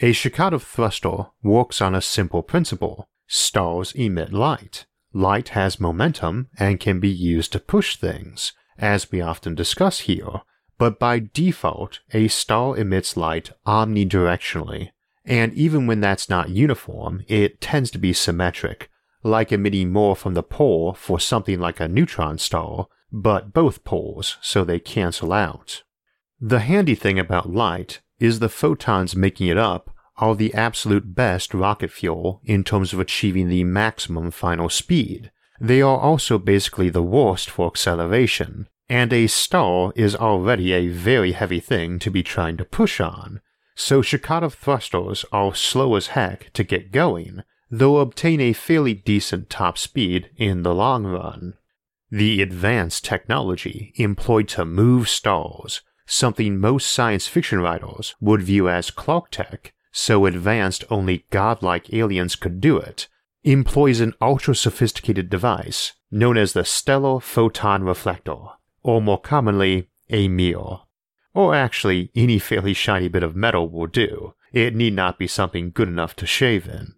A 0.00 0.12
Shkadov 0.12 0.62
thruster 0.62 1.26
works 1.42 1.80
on 1.80 1.94
a 1.94 2.02
simple 2.02 2.42
principle. 2.42 3.08
Stars 3.26 3.92
emit 3.92 4.30
light. 4.30 4.84
Light 5.14 5.50
has 5.50 5.80
momentum 5.80 6.48
and 6.58 6.80
can 6.80 7.00
be 7.00 7.08
used 7.08 7.52
to 7.52 7.60
push 7.60 7.96
things, 7.96 8.52
as 8.78 9.10
we 9.10 9.20
often 9.20 9.54
discuss 9.54 10.00
here, 10.00 10.42
but 10.78 10.98
by 10.98 11.20
default, 11.32 12.00
a 12.12 12.28
star 12.28 12.76
emits 12.76 13.16
light 13.16 13.50
omnidirectionally, 13.66 14.90
and 15.24 15.54
even 15.54 15.86
when 15.86 16.00
that's 16.00 16.28
not 16.28 16.50
uniform, 16.50 17.22
it 17.28 17.60
tends 17.60 17.90
to 17.92 17.98
be 17.98 18.12
symmetric, 18.12 18.90
like 19.22 19.52
emitting 19.52 19.92
more 19.92 20.16
from 20.16 20.34
the 20.34 20.42
pole 20.42 20.94
for 20.94 21.20
something 21.20 21.60
like 21.60 21.78
a 21.78 21.88
neutron 21.88 22.38
star, 22.38 22.88
but 23.12 23.52
both 23.52 23.84
poles, 23.84 24.38
so 24.40 24.64
they 24.64 24.80
cancel 24.80 25.32
out. 25.32 25.82
The 26.40 26.60
handy 26.60 26.96
thing 26.96 27.18
about 27.18 27.52
light 27.52 28.00
is 28.18 28.38
the 28.38 28.48
photons 28.48 29.14
making 29.14 29.46
it 29.46 29.58
up 29.58 29.94
are 30.16 30.34
the 30.34 30.54
absolute 30.54 31.14
best 31.14 31.54
rocket 31.54 31.90
fuel 31.90 32.40
in 32.44 32.64
terms 32.64 32.92
of 32.92 33.00
achieving 33.00 33.48
the 33.48 33.64
maximum 33.64 34.30
final 34.30 34.68
speed. 34.68 35.30
They 35.62 35.80
are 35.80 35.96
also 35.96 36.38
basically 36.38 36.90
the 36.90 37.04
worst 37.04 37.48
for 37.48 37.68
acceleration, 37.68 38.66
and 38.88 39.12
a 39.12 39.28
star 39.28 39.92
is 39.94 40.16
already 40.16 40.72
a 40.72 40.88
very 40.88 41.32
heavy 41.32 41.60
thing 41.60 42.00
to 42.00 42.10
be 42.10 42.24
trying 42.24 42.56
to 42.56 42.64
push 42.64 43.00
on, 43.00 43.40
so 43.76 44.02
Shkadov 44.02 44.54
thrusters 44.54 45.24
are 45.30 45.54
slow 45.54 45.94
as 45.94 46.08
heck 46.08 46.52
to 46.54 46.64
get 46.64 46.90
going, 46.90 47.44
though 47.70 47.98
obtain 47.98 48.40
a 48.40 48.52
fairly 48.52 48.92
decent 48.92 49.50
top 49.50 49.78
speed 49.78 50.30
in 50.36 50.64
the 50.64 50.74
long 50.74 51.04
run. 51.04 51.54
The 52.10 52.42
advanced 52.42 53.04
technology 53.04 53.92
employed 53.94 54.48
to 54.48 54.64
move 54.64 55.08
stars, 55.08 55.82
something 56.06 56.58
most 56.58 56.90
science 56.90 57.28
fiction 57.28 57.60
writers 57.60 58.16
would 58.20 58.42
view 58.42 58.68
as 58.68 58.90
Clarketech, 58.90 59.70
so 59.92 60.26
advanced 60.26 60.82
only 60.90 61.24
godlike 61.30 61.94
aliens 61.94 62.34
could 62.34 62.60
do 62.60 62.78
it, 62.78 63.06
employs 63.44 64.00
an 64.00 64.14
ultra 64.20 64.54
sophisticated 64.54 65.28
device 65.28 65.92
known 66.10 66.36
as 66.36 66.52
the 66.52 66.64
Stellar 66.64 67.20
Photon 67.20 67.82
Reflector, 67.82 68.36
or 68.82 69.00
more 69.00 69.20
commonly, 69.20 69.88
a 70.10 70.28
mirror. 70.28 70.80
Or 71.34 71.54
actually, 71.54 72.10
any 72.14 72.38
fairly 72.38 72.74
shiny 72.74 73.08
bit 73.08 73.22
of 73.22 73.34
metal 73.34 73.68
will 73.68 73.86
do. 73.86 74.34
It 74.52 74.74
need 74.74 74.92
not 74.92 75.18
be 75.18 75.26
something 75.26 75.70
good 75.70 75.88
enough 75.88 76.14
to 76.16 76.26
shave 76.26 76.68
in. 76.68 76.94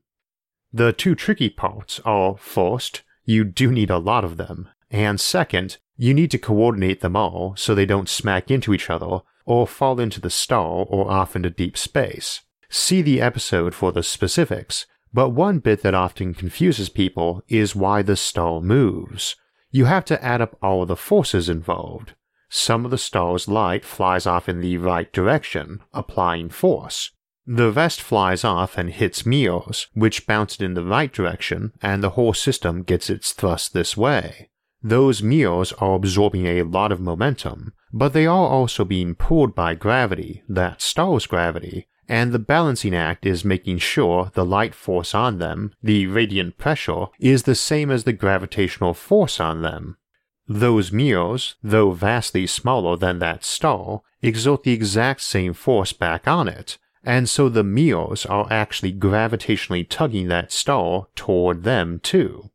The 0.72 0.92
two 0.92 1.14
tricky 1.14 1.48
parts 1.48 2.00
are 2.04 2.36
first, 2.36 3.02
you 3.24 3.44
do 3.44 3.70
need 3.70 3.90
a 3.90 3.98
lot 3.98 4.24
of 4.24 4.36
them, 4.36 4.68
and 4.90 5.20
second, 5.20 5.78
you 5.96 6.12
need 6.12 6.32
to 6.32 6.38
coordinate 6.38 7.00
them 7.00 7.14
all 7.14 7.54
so 7.56 7.74
they 7.74 7.86
don't 7.86 8.08
smack 8.08 8.50
into 8.50 8.74
each 8.74 8.90
other 8.90 9.20
or 9.46 9.68
fall 9.68 10.00
into 10.00 10.20
the 10.20 10.30
star 10.30 10.84
or 10.88 11.08
off 11.08 11.36
into 11.36 11.50
deep 11.50 11.76
space. 11.76 12.40
See 12.68 13.02
the 13.02 13.20
episode 13.20 13.72
for 13.72 13.92
the 13.92 14.02
specifics, 14.02 14.86
but 15.14 15.30
one 15.30 15.60
bit 15.60 15.82
that 15.82 15.94
often 15.94 16.34
confuses 16.34 16.88
people 16.88 17.40
is 17.48 17.76
why 17.76 18.02
the 18.02 18.16
star 18.16 18.60
moves. 18.60 19.36
You 19.70 19.84
have 19.84 20.04
to 20.06 20.22
add 20.22 20.40
up 20.40 20.58
all 20.60 20.84
the 20.84 20.96
forces 20.96 21.48
involved. 21.48 22.14
Some 22.50 22.84
of 22.84 22.90
the 22.90 22.98
star's 22.98 23.48
light 23.48 23.84
flies 23.84 24.26
off 24.26 24.48
in 24.48 24.60
the 24.60 24.76
right 24.76 25.12
direction, 25.12 25.80
applying 25.92 26.50
force. 26.50 27.12
The 27.46 27.70
rest 27.70 28.00
flies 28.00 28.42
off 28.42 28.76
and 28.76 28.90
hits 28.90 29.24
mirrors, 29.24 29.86
which 29.94 30.26
bounce 30.26 30.56
it 30.56 30.62
in 30.62 30.74
the 30.74 30.84
right 30.84 31.12
direction, 31.12 31.72
and 31.80 32.02
the 32.02 32.10
whole 32.10 32.34
system 32.34 32.82
gets 32.82 33.08
its 33.08 33.32
thrust 33.32 33.72
this 33.72 33.96
way. 33.96 34.50
Those 34.82 35.22
mirrors 35.22 35.72
are 35.74 35.94
absorbing 35.94 36.46
a 36.46 36.62
lot 36.62 36.90
of 36.90 37.00
momentum, 37.00 37.72
but 37.92 38.12
they 38.12 38.26
are 38.26 38.48
also 38.48 38.84
being 38.84 39.14
pulled 39.14 39.54
by 39.54 39.74
gravity, 39.74 40.42
that 40.48 40.82
star's 40.82 41.26
gravity, 41.26 41.86
and 42.08 42.32
the 42.32 42.38
balancing 42.38 42.94
act 42.94 43.26
is 43.26 43.44
making 43.44 43.78
sure 43.78 44.30
the 44.34 44.44
light 44.44 44.74
force 44.74 45.14
on 45.14 45.38
them, 45.38 45.72
the 45.82 46.06
radiant 46.06 46.58
pressure, 46.58 47.06
is 47.18 47.44
the 47.44 47.54
same 47.54 47.90
as 47.90 48.04
the 48.04 48.12
gravitational 48.12 48.94
force 48.94 49.40
on 49.40 49.62
them. 49.62 49.96
Those 50.46 50.92
mirrors, 50.92 51.56
though 51.62 51.92
vastly 51.92 52.46
smaller 52.46 52.96
than 52.96 53.18
that 53.20 53.44
star, 53.44 54.02
exert 54.20 54.62
the 54.62 54.72
exact 54.72 55.22
same 55.22 55.54
force 55.54 55.92
back 55.92 56.28
on 56.28 56.48
it, 56.48 56.78
and 57.02 57.28
so 57.28 57.48
the 57.48 57.64
mirrors 57.64 58.26
are 58.26 58.46
actually 58.50 58.92
gravitationally 58.92 59.88
tugging 59.88 60.28
that 60.28 60.52
star 60.52 61.06
toward 61.14 61.62
them 61.62 62.00
too. 62.02 62.50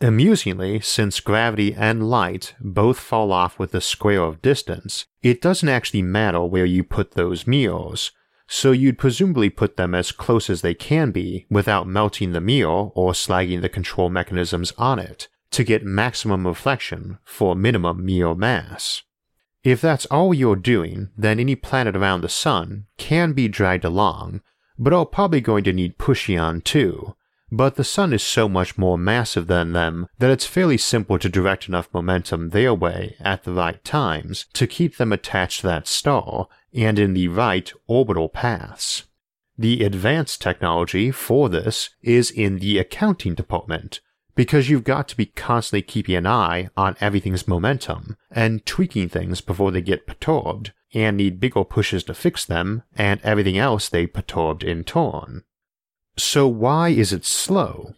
Amusingly, 0.00 0.80
since 0.80 1.20
gravity 1.20 1.74
and 1.74 2.10
light 2.10 2.54
both 2.60 2.98
fall 2.98 3.32
off 3.32 3.58
with 3.58 3.70
the 3.70 3.80
square 3.80 4.22
of 4.22 4.42
distance, 4.42 5.06
it 5.22 5.40
doesn't 5.40 5.68
actually 5.68 6.02
matter 6.02 6.42
where 6.44 6.64
you 6.64 6.82
put 6.82 7.12
those 7.12 7.46
mirrors, 7.46 8.10
so 8.54 8.70
you'd 8.70 8.98
presumably 8.98 9.48
put 9.48 9.78
them 9.78 9.94
as 9.94 10.12
close 10.12 10.50
as 10.50 10.60
they 10.60 10.74
can 10.74 11.10
be 11.10 11.46
without 11.48 11.88
melting 11.88 12.32
the 12.32 12.40
mirror 12.40 12.90
or 12.94 13.12
slagging 13.12 13.62
the 13.62 13.68
control 13.68 14.10
mechanisms 14.10 14.74
on 14.76 14.98
it 14.98 15.26
to 15.50 15.64
get 15.64 15.82
maximum 15.86 16.46
reflection 16.46 17.18
for 17.24 17.56
minimum 17.56 18.04
mirror 18.04 18.34
mass. 18.34 19.04
If 19.64 19.80
that's 19.80 20.04
all 20.06 20.34
you're 20.34 20.54
doing, 20.54 21.08
then 21.16 21.40
any 21.40 21.56
planet 21.56 21.96
around 21.96 22.20
the 22.20 22.28
sun 22.28 22.84
can 22.98 23.32
be 23.32 23.48
dragged 23.48 23.86
along, 23.86 24.42
but 24.78 24.92
are 24.92 25.06
probably 25.06 25.40
going 25.40 25.64
to 25.64 25.72
need 25.72 25.96
pushing 25.96 26.38
on 26.38 26.60
too, 26.60 27.16
but 27.54 27.74
the 27.74 27.84
sun 27.84 28.14
is 28.14 28.22
so 28.22 28.48
much 28.48 28.78
more 28.78 28.96
massive 28.96 29.46
than 29.46 29.72
them 29.72 30.06
that 30.18 30.30
it's 30.30 30.46
fairly 30.46 30.78
simple 30.78 31.18
to 31.18 31.28
direct 31.28 31.68
enough 31.68 31.86
momentum 31.92 32.48
their 32.48 32.72
way 32.72 33.14
at 33.20 33.44
the 33.44 33.52
right 33.52 33.84
times 33.84 34.46
to 34.54 34.66
keep 34.66 34.96
them 34.96 35.12
attached 35.12 35.60
to 35.60 35.66
that 35.66 35.86
star 35.86 36.48
and 36.72 36.98
in 36.98 37.12
the 37.12 37.28
right 37.28 37.70
orbital 37.86 38.30
paths. 38.30 39.04
The 39.58 39.84
advanced 39.84 40.40
technology 40.40 41.10
for 41.10 41.50
this 41.50 41.90
is 42.00 42.30
in 42.30 42.58
the 42.58 42.78
accounting 42.78 43.34
department, 43.34 44.00
because 44.34 44.70
you've 44.70 44.82
got 44.82 45.06
to 45.08 45.16
be 45.16 45.26
constantly 45.26 45.82
keeping 45.82 46.16
an 46.16 46.26
eye 46.26 46.70
on 46.74 46.96
everything's 47.02 47.46
momentum 47.46 48.16
and 48.30 48.64
tweaking 48.64 49.10
things 49.10 49.42
before 49.42 49.70
they 49.70 49.82
get 49.82 50.06
perturbed 50.06 50.72
and 50.94 51.18
need 51.18 51.38
bigger 51.38 51.64
pushes 51.64 52.02
to 52.04 52.14
fix 52.14 52.46
them 52.46 52.82
and 52.96 53.20
everything 53.22 53.58
else 53.58 53.90
they 53.90 54.06
perturbed 54.06 54.64
in 54.64 54.84
turn. 54.84 55.42
So 56.16 56.46
why 56.46 56.90
is 56.90 57.12
it 57.12 57.24
slow? 57.24 57.94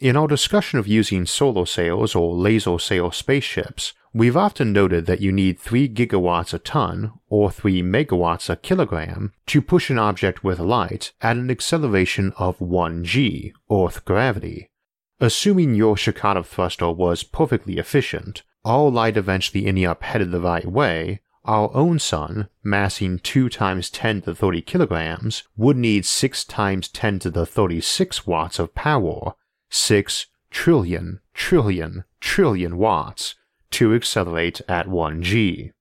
In 0.00 0.16
our 0.16 0.28
discussion 0.28 0.78
of 0.78 0.86
using 0.86 1.26
solar 1.26 1.66
sails 1.66 2.14
or 2.14 2.34
laser 2.34 2.78
sail 2.78 3.10
spaceships, 3.10 3.94
we've 4.12 4.36
often 4.36 4.72
noted 4.72 5.06
that 5.06 5.20
you 5.20 5.32
need 5.32 5.58
3 5.58 5.88
gigawatts 5.88 6.54
a 6.54 6.58
ton 6.58 7.12
or 7.28 7.50
3 7.50 7.82
megawatts 7.82 8.48
a 8.48 8.56
kilogram 8.56 9.32
to 9.46 9.60
push 9.60 9.90
an 9.90 9.98
object 9.98 10.44
with 10.44 10.60
light 10.60 11.12
at 11.20 11.36
an 11.36 11.50
acceleration 11.50 12.32
of 12.36 12.60
1 12.60 13.02
g, 13.04 13.52
Earth 13.70 14.04
gravity. 14.04 14.70
Assuming 15.18 15.74
your 15.74 15.96
Shkadov 15.96 16.46
thruster 16.46 16.92
was 16.92 17.24
perfectly 17.24 17.78
efficient, 17.78 18.44
all 18.64 18.92
light 18.92 19.16
eventually 19.16 19.66
ending 19.66 19.84
up 19.84 20.04
headed 20.04 20.30
the 20.30 20.40
right 20.40 20.66
way, 20.66 21.20
our 21.48 21.70
own 21.74 21.98
sun, 21.98 22.48
massing 22.62 23.18
2 23.18 23.48
times 23.48 23.88
10 23.90 24.20
to 24.20 24.30
the 24.30 24.34
30 24.36 24.60
kilograms, 24.60 25.44
would 25.56 25.78
need 25.78 26.04
6 26.04 26.44
times 26.44 26.88
10 26.88 27.20
to 27.20 27.30
the 27.30 27.46
36 27.46 28.26
watts 28.26 28.58
of 28.58 28.74
power, 28.74 29.32
6 29.70 30.26
trillion, 30.50 31.20
trillion, 31.32 32.04
trillion 32.20 32.76
watts, 32.76 33.34
to 33.70 33.94
accelerate 33.94 34.60
at 34.68 34.88
1 34.88 35.22
g. 35.22 35.72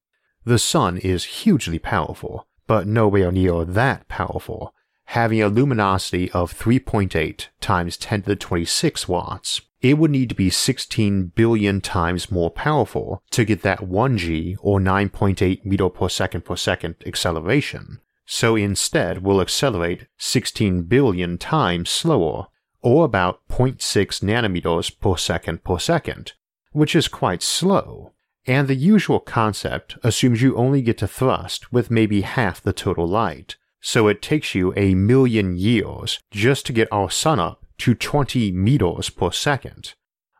The 0.45 0.57
sun 0.57 0.97
is 0.97 1.25
hugely 1.43 1.79
powerful, 1.79 2.47
but 2.65 2.87
nowhere 2.87 3.31
near 3.31 3.65
that 3.65 4.07
powerful, 4.07 4.73
having 5.05 5.41
a 5.41 5.49
luminosity 5.49 6.31
of 6.31 6.57
3.8 6.57 7.47
times 7.59 7.97
10 7.97 8.21
to 8.21 8.29
the 8.29 8.35
26 8.37 9.07
watts 9.09 9.61
it 9.81 9.97
would 9.97 10.11
need 10.11 10.29
to 10.29 10.35
be 10.35 10.49
16 10.49 11.27
billion 11.35 11.81
times 11.81 12.31
more 12.31 12.49
powerful 12.49 13.21
to 13.31 13.45
get 13.45 13.61
that 13.61 13.79
1g 13.79 14.55
or 14.59 14.79
9.8 14.79 15.65
meter 15.65 15.89
per 15.89 16.09
second 16.09 16.45
per 16.45 16.55
second 16.55 16.95
acceleration. 17.05 17.99
So 18.25 18.55
instead, 18.55 19.23
we'll 19.23 19.41
accelerate 19.41 20.07
16 20.17 20.83
billion 20.83 21.37
times 21.37 21.89
slower, 21.89 22.47
or 22.81 23.05
about 23.05 23.47
0.6 23.49 23.77
nanometers 24.21 24.99
per 24.99 25.15
second 25.15 25.63
per 25.63 25.79
second, 25.79 26.33
which 26.71 26.95
is 26.95 27.07
quite 27.07 27.41
slow. 27.41 28.13
And 28.45 28.67
the 28.67 28.75
usual 28.75 29.19
concept 29.19 29.97
assumes 30.03 30.41
you 30.41 30.55
only 30.55 30.81
get 30.81 30.97
to 30.99 31.07
thrust 31.07 31.71
with 31.71 31.91
maybe 31.91 32.21
half 32.21 32.61
the 32.61 32.73
total 32.73 33.07
light, 33.07 33.57
so 33.81 34.07
it 34.07 34.21
takes 34.21 34.55
you 34.55 34.73
a 34.75 34.95
million 34.95 35.55
years 35.55 36.19
just 36.31 36.65
to 36.65 36.73
get 36.73 36.87
our 36.91 37.09
sun 37.09 37.39
up 37.39 37.66
to 37.79 37.95
20 37.95 38.51
meters 38.51 39.09
per 39.09 39.31
second. 39.31 39.93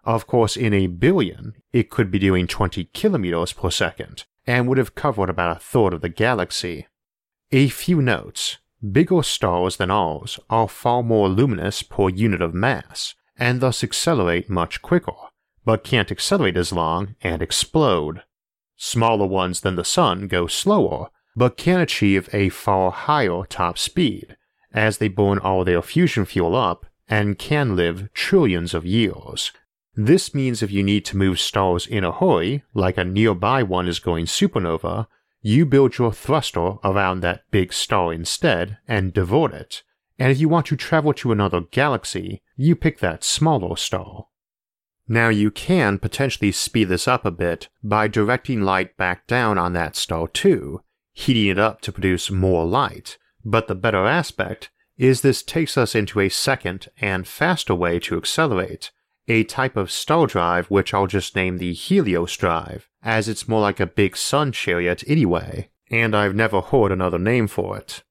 Of 0.04 0.26
course, 0.26 0.56
in 0.56 0.74
a 0.74 0.88
billion, 0.88 1.54
it 1.74 1.90
could 1.90 2.10
be 2.12 2.20
doing 2.20 2.48
20 2.48 2.86
kilometers 2.94 3.54
per 3.54 3.70
second, 3.70 4.26
and 4.46 4.68
would 4.68 4.78
have 4.78 4.96
covered 4.96 5.30
about 5.30 5.58
a 5.58 5.60
third 5.60 5.94
of 5.94 6.02
the 6.02 6.10
galaxy. 6.10 6.88
A 7.52 7.68
few 7.68 8.02
notes. 8.02 8.58
Bigger 8.92 9.24
stars 9.24 9.78
than 9.78 9.92
ours 9.92 10.40
are 10.50 10.68
far 10.68 11.04
more 11.04 11.28
luminous 11.28 11.84
per 11.84 12.10
unit 12.10 12.42
of 12.42 12.54
mass, 12.54 13.16
and 13.38 13.60
thus 13.60 13.84
accelerate 13.84 14.50
much 14.50 14.82
quicker, 14.82 15.16
but 15.66 15.84
can't 15.84 16.12
accelerate 16.12 16.58
as 16.58 16.72
long 16.72 17.16
and 17.22 17.42
explode. 17.42 18.24
Smaller 18.78 19.26
ones 19.26 19.62
than 19.62 19.76
the 19.76 19.84
Sun 19.84 20.28
go 20.28 20.48
slower, 20.48 21.10
but 21.36 21.58
can 21.58 21.82
achieve 21.82 22.30
a 22.32 22.50
far 22.50 22.92
higher 22.92 23.44
top 23.50 23.78
speed, 23.78 24.38
as 24.72 25.00
they 25.00 25.08
burn 25.08 25.40
all 25.40 25.64
their 25.64 25.82
fusion 25.82 26.24
fuel 26.24 26.56
up 26.56 26.86
and 27.10 27.40
can 27.40 27.76
live 27.76 28.12
trillions 28.14 28.74
of 28.74 28.86
years. 28.86 29.52
This 29.96 30.34
means 30.34 30.62
if 30.62 30.72
you 30.72 30.84
need 30.84 31.06
to 31.06 31.18
move 31.18 31.40
stars 31.40 31.88
in 31.88 32.04
a 32.04 32.12
hurry, 32.12 32.64
like 32.74 32.98
a 32.98 33.04
nearby 33.04 33.64
one 33.64 33.88
is 33.88 34.00
going 34.00 34.26
supernova, 34.26 35.08
you 35.42 35.66
build 35.66 35.98
your 35.98 36.12
thruster 36.12 36.76
around 36.84 37.22
that 37.22 37.44
big 37.52 37.74
star 37.74 38.14
instead 38.14 38.78
and 38.88 39.14
divert 39.14 39.54
it. 39.54 39.84
And 40.20 40.32
if 40.32 40.40
you 40.40 40.50
want 40.50 40.66
to 40.68 40.76
travel 40.76 41.14
to 41.14 41.32
another 41.32 41.62
galaxy, 41.62 42.42
you 42.56 42.76
pick 42.76 43.00
that 43.00 43.24
smaller 43.24 43.76
star. 43.78 44.28
Now 45.08 45.30
you 45.30 45.52
can 45.52 46.00
potentially 46.00 46.52
speed 46.52 46.90
this 46.90 47.08
up 47.08 47.26
a 47.26 47.32
bit 47.32 47.70
by 47.82 48.08
directing 48.08 48.62
light 48.62 48.98
back 48.98 49.26
down 49.26 49.58
on 49.58 49.74
that 49.74 49.96
star 49.96 50.28
too, 50.28 50.82
heating 51.14 51.48
it 51.48 51.58
up 51.58 51.82
to 51.82 51.92
produce 51.92 52.30
more 52.30 52.66
light, 52.66 53.18
but 53.46 53.68
the 53.68 53.76
better 53.76 54.06
aspect 54.06 54.70
is 54.98 55.22
this 55.22 55.44
takes 55.44 55.78
us 55.78 55.96
into 55.96 56.20
a 56.20 56.30
second 56.30 56.88
and 57.00 57.28
faster 57.28 57.76
way 57.76 58.00
to 58.00 58.18
accelerate, 58.18 58.92
a 59.28 59.44
type 59.44 59.78
of 59.78 59.92
star 59.92 60.26
drive 60.26 60.68
which 60.68 60.94
I'll 60.94 61.08
just 61.08 61.36
name 61.36 61.58
the 61.58 61.74
Helios 61.74 62.36
drive, 62.36 62.90
as 63.04 63.28
it's 63.28 63.48
more 63.48 63.62
like 63.62 63.80
a 63.80 63.86
big 63.86 64.18
sun 64.18 64.52
chariot 64.52 65.04
anyway, 65.08 65.70
and 65.92 66.16
I've 66.16 66.36
never 66.36 66.62
heard 66.62 66.92
another 66.92 67.20
name 67.20 67.48
for 67.48 67.78
it. 67.78 68.04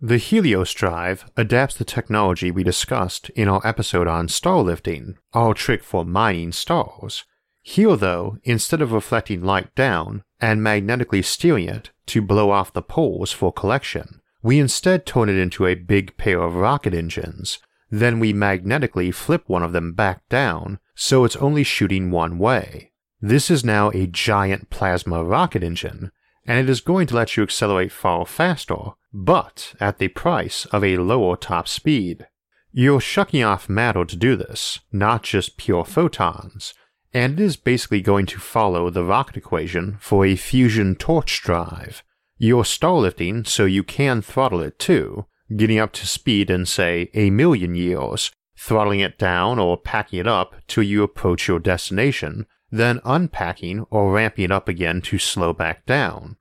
The 0.00 0.18
Helios 0.18 0.72
drive 0.74 1.30
adapts 1.36 1.76
the 1.76 1.84
technology 1.84 2.50
we 2.50 2.62
discussed 2.62 3.30
in 3.30 3.48
our 3.48 3.66
episode 3.66 4.06
on 4.06 4.28
star 4.28 4.60
lifting, 4.60 5.16
our 5.32 5.54
trick 5.54 5.82
for 5.82 6.04
mining 6.04 6.52
stars. 6.52 7.24
Here, 7.62 7.96
though, 7.96 8.36
instead 8.42 8.82
of 8.82 8.92
reflecting 8.92 9.42
light 9.42 9.74
down 9.74 10.22
and 10.40 10.62
magnetically 10.62 11.22
steering 11.22 11.68
it 11.68 11.90
to 12.06 12.20
blow 12.20 12.50
off 12.50 12.74
the 12.74 12.82
poles 12.82 13.32
for 13.32 13.50
collection, 13.50 14.20
we 14.44 14.60
instead 14.60 15.06
turn 15.06 15.30
it 15.30 15.36
into 15.36 15.66
a 15.66 15.74
big 15.74 16.16
pair 16.18 16.42
of 16.42 16.54
rocket 16.54 16.92
engines. 16.94 17.58
Then 17.90 18.20
we 18.20 18.34
magnetically 18.34 19.10
flip 19.10 19.44
one 19.46 19.62
of 19.62 19.72
them 19.72 19.94
back 19.94 20.28
down 20.28 20.78
so 20.94 21.24
it's 21.24 21.36
only 21.36 21.64
shooting 21.64 22.10
one 22.10 22.38
way. 22.38 22.92
This 23.22 23.50
is 23.50 23.64
now 23.64 23.90
a 23.90 24.06
giant 24.06 24.68
plasma 24.68 25.24
rocket 25.24 25.62
engine, 25.62 26.12
and 26.46 26.58
it 26.58 26.68
is 26.68 26.82
going 26.82 27.06
to 27.06 27.16
let 27.16 27.36
you 27.36 27.42
accelerate 27.42 27.90
far 27.90 28.26
faster, 28.26 28.90
but 29.14 29.74
at 29.80 29.98
the 29.98 30.08
price 30.08 30.66
of 30.66 30.84
a 30.84 30.98
lower 30.98 31.36
top 31.36 31.66
speed. 31.66 32.26
You're 32.70 33.00
shucking 33.00 33.42
off 33.42 33.68
matter 33.68 34.04
to 34.04 34.16
do 34.16 34.36
this, 34.36 34.80
not 34.92 35.22
just 35.22 35.56
pure 35.56 35.86
photons, 35.86 36.74
and 37.14 37.40
it 37.40 37.42
is 37.42 37.56
basically 37.56 38.02
going 38.02 38.26
to 38.26 38.38
follow 38.38 38.90
the 38.90 39.04
rocket 39.04 39.38
equation 39.38 39.96
for 40.00 40.26
a 40.26 40.36
fusion 40.36 40.96
torch 40.96 41.40
drive. 41.40 42.02
You're 42.36 42.64
star 42.64 42.94
lifting 42.94 43.44
so 43.44 43.64
you 43.64 43.82
can 43.82 44.20
throttle 44.20 44.60
it 44.60 44.78
too, 44.78 45.26
getting 45.56 45.78
up 45.78 45.92
to 45.92 46.06
speed 46.06 46.50
in, 46.50 46.66
say, 46.66 47.10
a 47.14 47.30
million 47.30 47.74
years, 47.74 48.32
throttling 48.56 49.00
it 49.00 49.18
down 49.18 49.58
or 49.58 49.76
packing 49.76 50.18
it 50.20 50.26
up 50.26 50.56
till 50.66 50.82
you 50.82 51.02
approach 51.02 51.48
your 51.48 51.58
destination, 51.58 52.46
then 52.70 53.00
unpacking 53.04 53.86
or 53.90 54.12
ramping 54.12 54.46
it 54.46 54.50
up 54.50 54.68
again 54.68 55.00
to 55.02 55.18
slow 55.18 55.52
back 55.52 55.86
down. 55.86 56.36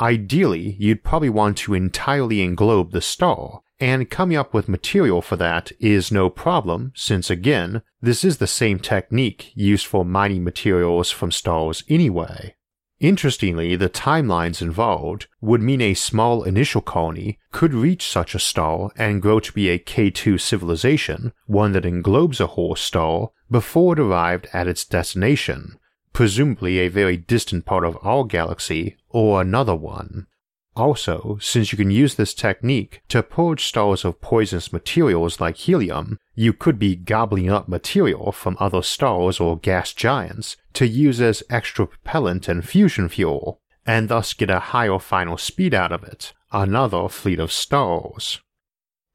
Ideally, 0.00 0.76
you'd 0.78 1.04
probably 1.04 1.28
want 1.28 1.58
to 1.58 1.74
entirely 1.74 2.38
englobe 2.38 2.90
the 2.90 3.00
star, 3.00 3.60
and 3.78 4.10
coming 4.10 4.36
up 4.36 4.54
with 4.54 4.68
material 4.68 5.20
for 5.20 5.36
that 5.36 5.72
is 5.78 6.10
no 6.10 6.30
problem, 6.30 6.92
since 6.96 7.28
again, 7.28 7.82
this 8.00 8.24
is 8.24 8.38
the 8.38 8.46
same 8.46 8.78
technique 8.78 9.52
used 9.54 9.86
for 9.86 10.04
mining 10.04 10.42
materials 10.42 11.10
from 11.10 11.30
stars 11.30 11.84
anyway. 11.88 12.54
Interestingly, 13.04 13.76
the 13.76 13.90
timelines 13.90 14.62
involved 14.62 15.26
would 15.42 15.60
mean 15.60 15.82
a 15.82 15.92
small 15.92 16.42
initial 16.42 16.80
colony 16.80 17.38
could 17.52 17.74
reach 17.74 18.08
such 18.08 18.34
a 18.34 18.38
star 18.38 18.92
and 18.96 19.20
grow 19.20 19.40
to 19.40 19.52
be 19.52 19.68
a 19.68 19.78
K2 19.78 20.40
civilization, 20.40 21.34
one 21.44 21.72
that 21.72 21.84
englobes 21.84 22.40
a 22.40 22.46
whole 22.46 22.74
star, 22.74 23.28
before 23.50 23.92
it 23.92 24.00
arrived 24.00 24.48
at 24.54 24.66
its 24.66 24.86
destination, 24.86 25.78
presumably 26.14 26.78
a 26.78 26.88
very 26.88 27.18
distant 27.18 27.66
part 27.66 27.84
of 27.84 27.98
our 28.00 28.24
galaxy 28.24 28.96
or 29.10 29.42
another 29.42 29.74
one. 29.74 30.26
Also, 30.74 31.36
since 31.42 31.72
you 31.72 31.76
can 31.76 31.90
use 31.90 32.14
this 32.14 32.32
technique 32.32 33.02
to 33.08 33.22
purge 33.22 33.66
stars 33.66 34.06
of 34.06 34.22
poisonous 34.22 34.72
materials 34.72 35.42
like 35.42 35.58
helium, 35.58 36.18
you 36.34 36.54
could 36.54 36.78
be 36.78 36.96
gobbling 36.96 37.50
up 37.50 37.68
material 37.68 38.32
from 38.32 38.56
other 38.58 38.80
stars 38.80 39.40
or 39.40 39.58
gas 39.58 39.92
giants 39.92 40.56
to 40.74 40.86
use 40.86 41.20
as 41.20 41.42
extra 41.48 41.86
propellant 41.86 42.48
and 42.48 42.66
fusion 42.66 43.08
fuel, 43.08 43.60
and 43.86 44.08
thus 44.08 44.32
get 44.32 44.50
a 44.50 44.58
higher 44.58 44.98
final 44.98 45.36
speed 45.36 45.74
out 45.74 45.92
of 45.92 46.04
it, 46.04 46.32
another 46.52 47.08
fleet 47.08 47.40
of 47.40 47.52
stars. 47.52 48.40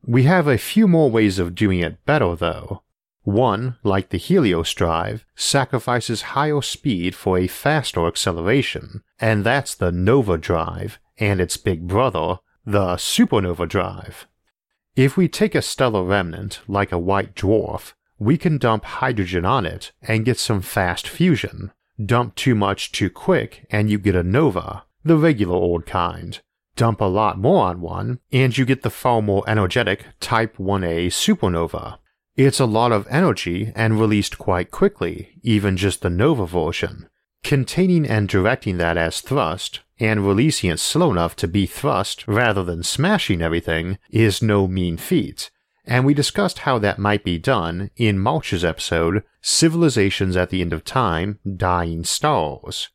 We 0.05 0.23
have 0.23 0.47
a 0.47 0.57
few 0.57 0.87
more 0.87 1.09
ways 1.09 1.39
of 1.39 1.55
doing 1.55 1.79
it 1.79 2.05
better 2.05 2.35
though. 2.35 2.83
One, 3.23 3.77
like 3.83 4.09
the 4.09 4.17
Helios 4.17 4.73
drive, 4.73 5.25
sacrifices 5.35 6.33
higher 6.33 6.61
speed 6.61 7.15
for 7.15 7.37
a 7.37 7.47
faster 7.47 8.07
acceleration, 8.07 9.03
and 9.19 9.43
that's 9.43 9.75
the 9.75 9.91
Nova 9.91 10.37
drive, 10.37 10.99
and 11.17 11.41
its 11.41 11.57
big 11.57 11.87
brother, 11.87 12.37
the 12.65 12.95
supernova 12.95 13.67
drive. 13.67 14.25
If 14.95 15.15
we 15.15 15.27
take 15.27 15.53
a 15.53 15.61
stellar 15.61 16.03
remnant, 16.03 16.61
like 16.67 16.91
a 16.91 16.97
white 16.97 17.35
dwarf, 17.35 17.93
we 18.19 18.37
can 18.37 18.57
dump 18.57 18.83
hydrogen 18.83 19.45
on 19.45 19.65
it 19.65 19.91
and 20.01 20.25
get 20.25 20.37
some 20.37 20.61
fast 20.61 21.07
fusion. 21.07 21.71
Dump 22.03 22.35
too 22.35 22.53
much 22.53 22.91
too 22.91 23.09
quick 23.09 23.65
and 23.71 23.89
you 23.89 23.97
get 23.97 24.15
a 24.15 24.23
nova, 24.23 24.83
the 25.03 25.17
regular 25.17 25.55
old 25.55 25.85
kind. 25.85 26.39
Dump 26.75 27.01
a 27.01 27.05
lot 27.05 27.37
more 27.37 27.65
on 27.65 27.81
one, 27.81 28.19
and 28.31 28.57
you 28.57 28.63
get 28.63 28.83
the 28.83 28.89
far 28.89 29.21
more 29.21 29.43
energetic 29.47 30.05
Type 30.21 30.55
1a 30.55 31.07
supernova. 31.07 31.97
It's 32.37 32.61
a 32.61 32.65
lot 32.65 32.93
of 32.93 33.05
energy 33.09 33.73
and 33.75 33.99
released 33.99 34.37
quite 34.37 34.71
quickly, 34.71 35.31
even 35.43 35.75
just 35.75 36.01
the 36.01 36.09
nova 36.09 36.45
version. 36.45 37.09
Containing 37.43 38.05
and 38.05 38.29
directing 38.29 38.77
that 38.77 38.95
as 38.95 39.19
thrust, 39.19 39.81
and 39.99 40.25
releasing 40.25 40.69
it 40.69 40.79
slow 40.79 41.11
enough 41.11 41.35
to 41.37 41.49
be 41.49 41.65
thrust 41.65 42.25
rather 42.29 42.63
than 42.63 42.83
smashing 42.83 43.41
everything, 43.41 43.97
is 44.09 44.41
no 44.41 44.65
mean 44.65 44.95
feat, 44.95 45.51
and 45.89 46.05
we 46.05 46.13
discussed 46.13 46.59
how 46.59 46.77
that 46.77 46.99
might 46.99 47.23
be 47.23 47.39
done 47.39 47.89
in 47.97 48.19
March's 48.19 48.63
episode, 48.63 49.23
Civilizations 49.41 50.37
at 50.37 50.51
the 50.51 50.61
End 50.61 50.71
of 50.71 50.85
Time 50.85 51.39
Dying 51.57 52.03
Stars. 52.03 52.89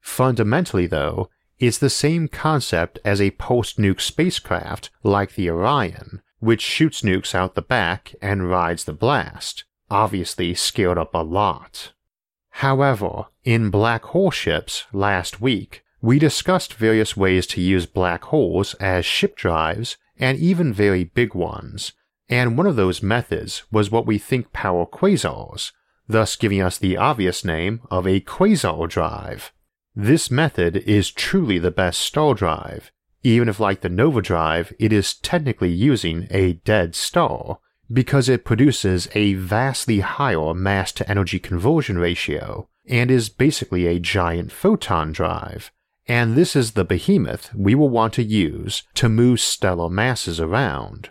Fundamentally, 0.00 0.88
though, 0.88 1.30
it's 1.60 1.78
the 1.78 1.88
same 1.88 2.26
concept 2.26 2.98
as 3.04 3.20
a 3.20 3.30
pulse 3.30 3.74
nuke 3.74 4.00
spacecraft 4.00 4.90
like 5.04 5.36
the 5.36 5.48
Orion, 5.48 6.22
which 6.40 6.60
shoots 6.60 7.02
nukes 7.02 7.36
out 7.36 7.54
the 7.54 7.62
back 7.62 8.16
and 8.20 8.50
rides 8.50 8.82
the 8.82 8.92
blast, 8.92 9.62
obviously 9.88 10.52
scaled 10.52 10.98
up 10.98 11.14
a 11.14 11.18
lot. 11.18 11.92
However, 12.54 13.26
in 13.44 13.70
black 13.70 14.06
hole 14.06 14.32
ships 14.32 14.86
last 14.92 15.40
week, 15.40 15.84
we 16.02 16.18
discussed 16.18 16.74
various 16.74 17.16
ways 17.16 17.46
to 17.48 17.60
use 17.60 17.86
black 17.86 18.24
holes 18.24 18.74
as 18.74 19.06
ship 19.06 19.36
drives 19.36 19.96
and 20.18 20.36
even 20.38 20.72
very 20.72 21.04
big 21.04 21.32
ones, 21.32 21.92
and 22.30 22.56
one 22.56 22.66
of 22.66 22.76
those 22.76 23.02
methods 23.02 23.64
was 23.72 23.90
what 23.90 24.06
we 24.06 24.16
think 24.16 24.52
power 24.52 24.86
quasars, 24.86 25.72
thus 26.08 26.36
giving 26.36 26.62
us 26.62 26.78
the 26.78 26.96
obvious 26.96 27.44
name 27.44 27.80
of 27.90 28.06
a 28.06 28.20
quasar 28.20 28.88
drive. 28.88 29.52
This 29.96 30.30
method 30.30 30.76
is 30.76 31.10
truly 31.10 31.58
the 31.58 31.72
best 31.72 32.00
star 32.00 32.34
drive, 32.34 32.92
even 33.24 33.48
if 33.48 33.58
like 33.58 33.80
the 33.80 33.88
nova 33.88 34.22
drive 34.22 34.72
it 34.78 34.92
is 34.92 35.14
technically 35.14 35.70
using 35.70 36.28
a 36.30 36.52
dead 36.52 36.94
star, 36.94 37.58
because 37.92 38.28
it 38.28 38.44
produces 38.44 39.08
a 39.14 39.34
vastly 39.34 39.98
higher 39.98 40.54
mass 40.54 40.92
to 40.92 41.10
energy 41.10 41.40
conversion 41.40 41.98
ratio 41.98 42.68
and 42.88 43.10
is 43.10 43.28
basically 43.28 43.88
a 43.88 43.98
giant 43.98 44.52
photon 44.52 45.10
drive. 45.10 45.72
And 46.06 46.36
this 46.36 46.54
is 46.54 46.72
the 46.72 46.84
behemoth 46.84 47.52
we 47.54 47.74
will 47.74 47.88
want 47.88 48.14
to 48.14 48.22
use 48.22 48.84
to 48.94 49.08
move 49.08 49.40
stellar 49.40 49.90
masses 49.90 50.40
around. 50.40 51.10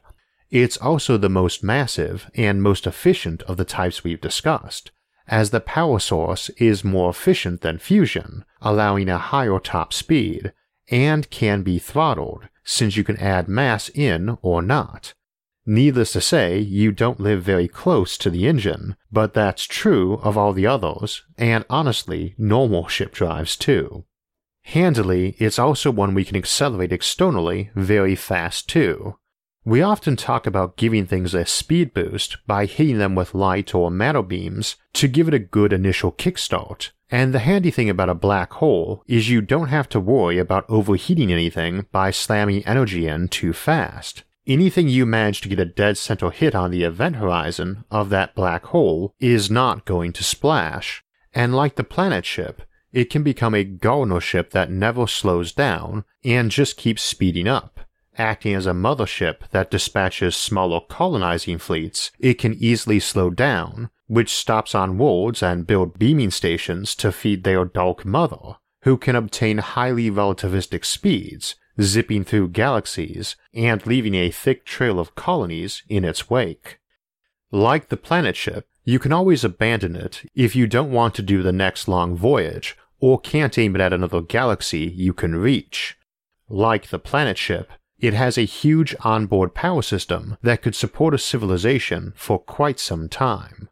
It's 0.50 0.78
also 0.78 1.18
the 1.18 1.30
most 1.30 1.64
massive 1.64 2.30
and 2.36 2.62
most 2.62 2.88
efficient 2.88 3.44
of 3.44 3.58
the 3.58 3.66
types 3.66 4.04
we've 4.04 4.22
discussed, 4.22 4.92
as 5.28 5.52
the 5.52 5.60
power 5.60 6.00
source 6.00 6.50
is 6.58 6.84
more 6.84 7.10
efficient 7.10 7.62
than 7.62 7.78
fusion, 7.78 8.46
allowing 8.62 9.10
a 9.10 9.18
higher 9.18 9.60
top 9.60 9.94
speed, 9.94 10.54
and 10.90 11.30
can 11.30 11.62
be 11.62 11.78
throttled, 11.78 12.48
since 12.64 12.98
you 12.98 13.04
can 13.04 13.18
add 13.18 13.48
mass 13.48 13.90
in 13.90 14.38
or 14.42 14.62
not, 14.62 15.14
Needless 15.72 16.14
to 16.14 16.22
say, 16.22 16.58
you 16.58 16.92
don't 16.92 17.20
live 17.20 17.44
very 17.44 17.68
close 17.68 18.18
to 18.18 18.32
the 18.32 18.48
engine, 18.48 18.96
but 19.12 19.36
that's 19.36 19.66
true 19.66 20.16
of 20.24 20.36
all 20.36 20.52
the 20.52 20.66
others, 20.66 21.22
and 21.38 21.64
honestly, 21.70 22.34
normal 22.40 22.88
ship 22.88 23.14
drives 23.14 23.56
too. 23.56 24.04
Handily, 24.64 25.36
it's 25.38 25.60
also 25.60 25.92
one 25.92 26.16
we 26.16 26.26
can 26.26 26.36
accelerate 26.36 26.92
externally 26.92 27.70
very 27.76 28.16
fast 28.16 28.68
too. 28.68 29.20
We 29.69 29.84
often 29.84 30.15
talk 30.15 30.47
about 30.47 30.77
giving 30.77 31.05
things 31.05 31.36
a 31.36 31.45
speed 31.45 31.93
boost 31.93 32.38
by 32.47 32.65
hitting 32.65 32.97
them 32.97 33.13
with 33.13 33.36
light 33.36 33.75
or 33.75 33.91
matter 33.91 34.23
beams 34.23 34.77
to 34.93 35.08
give 35.08 35.27
it 35.27 35.34
a 35.36 35.38
good 35.38 35.71
initial 35.71 36.12
kickstart, 36.12 36.89
and 37.12 37.36
the 37.36 37.39
handy 37.39 37.69
thing 37.69 37.88
about 37.88 38.10
a 38.10 38.15
black 38.15 38.53
hole 38.53 39.03
is 39.05 39.29
you 39.29 39.41
don't 39.41 39.67
have 39.67 39.88
to 39.89 39.99
worry 39.99 40.39
about 40.39 40.65
overheating 40.69 41.32
anything 41.32 41.86
by 41.91 42.10
slamming 42.10 42.65
energy 42.65 43.05
in 43.05 43.27
too 43.27 43.53
fast 43.53 44.23
anything 44.47 44.88
you 44.88 45.05
manage 45.05 45.41
to 45.41 45.49
get 45.49 45.60
a 45.60 45.65
dead 45.65 45.95
center 45.95 46.32
hit 46.32 46.55
on 46.55 46.71
the 46.71 46.82
event 46.82 47.17
horizon 47.17 47.86
of 47.91 48.10
that 48.10 48.34
black 48.34 48.65
hole 48.65 49.13
is 49.19 49.51
not 49.51 49.86
going 49.86 50.12
to 50.12 50.23
splash. 50.23 51.03
And 51.32 51.55
like 51.55 51.75
the 51.75 51.84
planet 51.84 52.25
ship, 52.25 52.63
it 52.91 53.12
can 53.12 53.21
become 53.21 53.53
a 53.53 53.63
Gardner 53.63 54.19
ship 54.19 54.49
that 54.49 54.71
never 54.71 55.05
slows 55.05 55.51
down 55.51 56.05
and 56.25 56.49
just 56.49 56.77
keeps 56.77 57.03
speeding 57.03 57.47
up. 57.47 57.79
Acting 58.19 58.53
as 58.53 58.65
a 58.65 58.71
mothership 58.71 59.47
that 59.51 59.71
dispatches 59.71 60.36
smaller 60.36 60.82
colonizing 60.82 61.58
fleets, 61.58 62.12
it 62.19 62.34
can 62.34 62.53
easily 62.55 62.99
slow 62.99 63.29
down, 63.29 63.89
which 64.08 64.36
stops 64.36 64.75
on 64.75 64.97
worlds 64.97 65.41
and 65.41 65.65
build 65.65 65.97
beaming 65.97 66.29
stations 66.29 66.95
to 66.95 67.13
feed 67.13 67.45
their 67.45 67.63
dark 67.63 68.03
mother, 68.03 68.58
who 68.82 68.97
can 68.97 69.15
obtain 69.15 69.60
highly 69.60 70.12
relativistic 70.12 70.84
speeds 70.84 71.55
zipping 71.82 72.25
through 72.25 72.49
galaxies 72.49 73.38
and 73.53 73.88
leaving 73.88 74.15
a 74.15 74.32
thick 74.32 74.65
trail 74.65 74.99
of 74.99 75.15
colonies 75.15 75.84
in 75.88 76.03
its 76.03 76.29
wake. 76.29 76.79
Like 77.51 77.88
the 77.88 77.95
planet 77.95 78.36
ship, 78.36 78.67
you 78.84 78.99
can 78.99 79.13
always 79.13 79.45
abandon 79.45 79.95
it 79.95 80.29
if 80.36 80.58
you 80.58 80.67
don't 80.67 80.91
want 80.91 81.15
to 81.15 81.21
do 81.21 81.41
the 81.41 81.53
next 81.53 81.88
long 81.88 82.17
voyage 82.17 82.77
or 82.99 83.17
can't 83.17 83.58
aim 83.58 83.75
it 83.75 83.82
at 83.82 83.93
another 83.93 84.21
galaxy 84.21 84.79
you 84.79 85.13
can 85.13 85.38
reach. 85.38 85.97
Like 86.49 86.89
the 86.89 86.99
planet 86.99 87.38
ship, 87.38 87.69
it 88.00 88.14
has 88.14 88.38
a 88.38 88.46
huge 88.46 88.96
onboard 89.02 89.54
power 89.54 89.82
system 89.82 90.38
that 90.42 90.62
could 90.62 90.76
support 90.76 91.14
a 91.14 91.18
civilization 91.18 92.14
for 92.16 92.40
quite 92.40 92.80
some 92.80 93.10
time. 93.10 93.70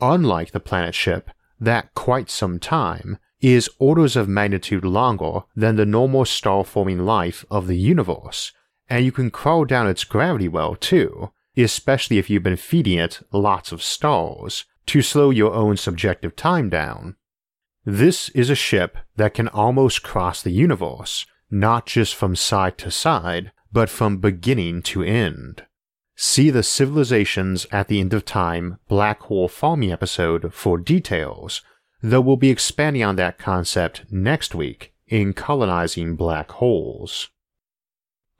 Unlike 0.00 0.52
the 0.52 0.60
planet 0.60 0.94
ship, 0.94 1.30
that 1.60 1.94
quite 1.94 2.30
some 2.30 2.58
time 2.58 3.18
is 3.40 3.70
orders 3.78 4.16
of 4.16 4.28
magnitude 4.28 4.84
longer 4.84 5.40
than 5.54 5.76
the 5.76 5.86
normal 5.86 6.24
star 6.24 6.64
forming 6.64 7.04
life 7.04 7.44
of 7.50 7.66
the 7.66 7.76
universe, 7.76 8.52
and 8.88 9.04
you 9.04 9.12
can 9.12 9.30
crawl 9.30 9.64
down 9.64 9.86
its 9.86 10.04
gravity 10.04 10.48
well 10.48 10.74
too, 10.74 11.30
especially 11.56 12.18
if 12.18 12.28
you've 12.28 12.42
been 12.42 12.56
feeding 12.56 12.98
it 12.98 13.20
lots 13.32 13.72
of 13.72 13.82
stars 13.82 14.64
to 14.86 15.02
slow 15.02 15.30
your 15.30 15.52
own 15.52 15.76
subjective 15.76 16.36
time 16.36 16.68
down. 16.68 17.16
This 17.84 18.28
is 18.30 18.50
a 18.50 18.54
ship 18.54 18.98
that 19.16 19.34
can 19.34 19.48
almost 19.48 20.02
cross 20.02 20.42
the 20.42 20.50
universe, 20.50 21.26
not 21.50 21.86
just 21.86 22.14
from 22.14 22.36
side 22.36 22.78
to 22.78 22.90
side, 22.90 23.52
but 23.72 23.88
from 23.88 24.18
beginning 24.18 24.82
to 24.82 25.02
end. 25.02 25.64
See 26.16 26.50
the 26.50 26.62
Civilizations 26.62 27.66
at 27.70 27.88
the 27.88 28.00
End 28.00 28.14
of 28.14 28.24
Time 28.24 28.78
Black 28.88 29.20
Hole 29.22 29.48
Farming 29.48 29.92
episode 29.92 30.54
for 30.54 30.78
details, 30.78 31.62
though 32.02 32.20
we'll 32.20 32.36
be 32.36 32.50
expanding 32.50 33.02
on 33.02 33.16
that 33.16 33.38
concept 33.38 34.04
next 34.10 34.54
week 34.54 34.94
in 35.06 35.32
Colonizing 35.32 36.16
Black 36.16 36.50
Holes. 36.52 37.28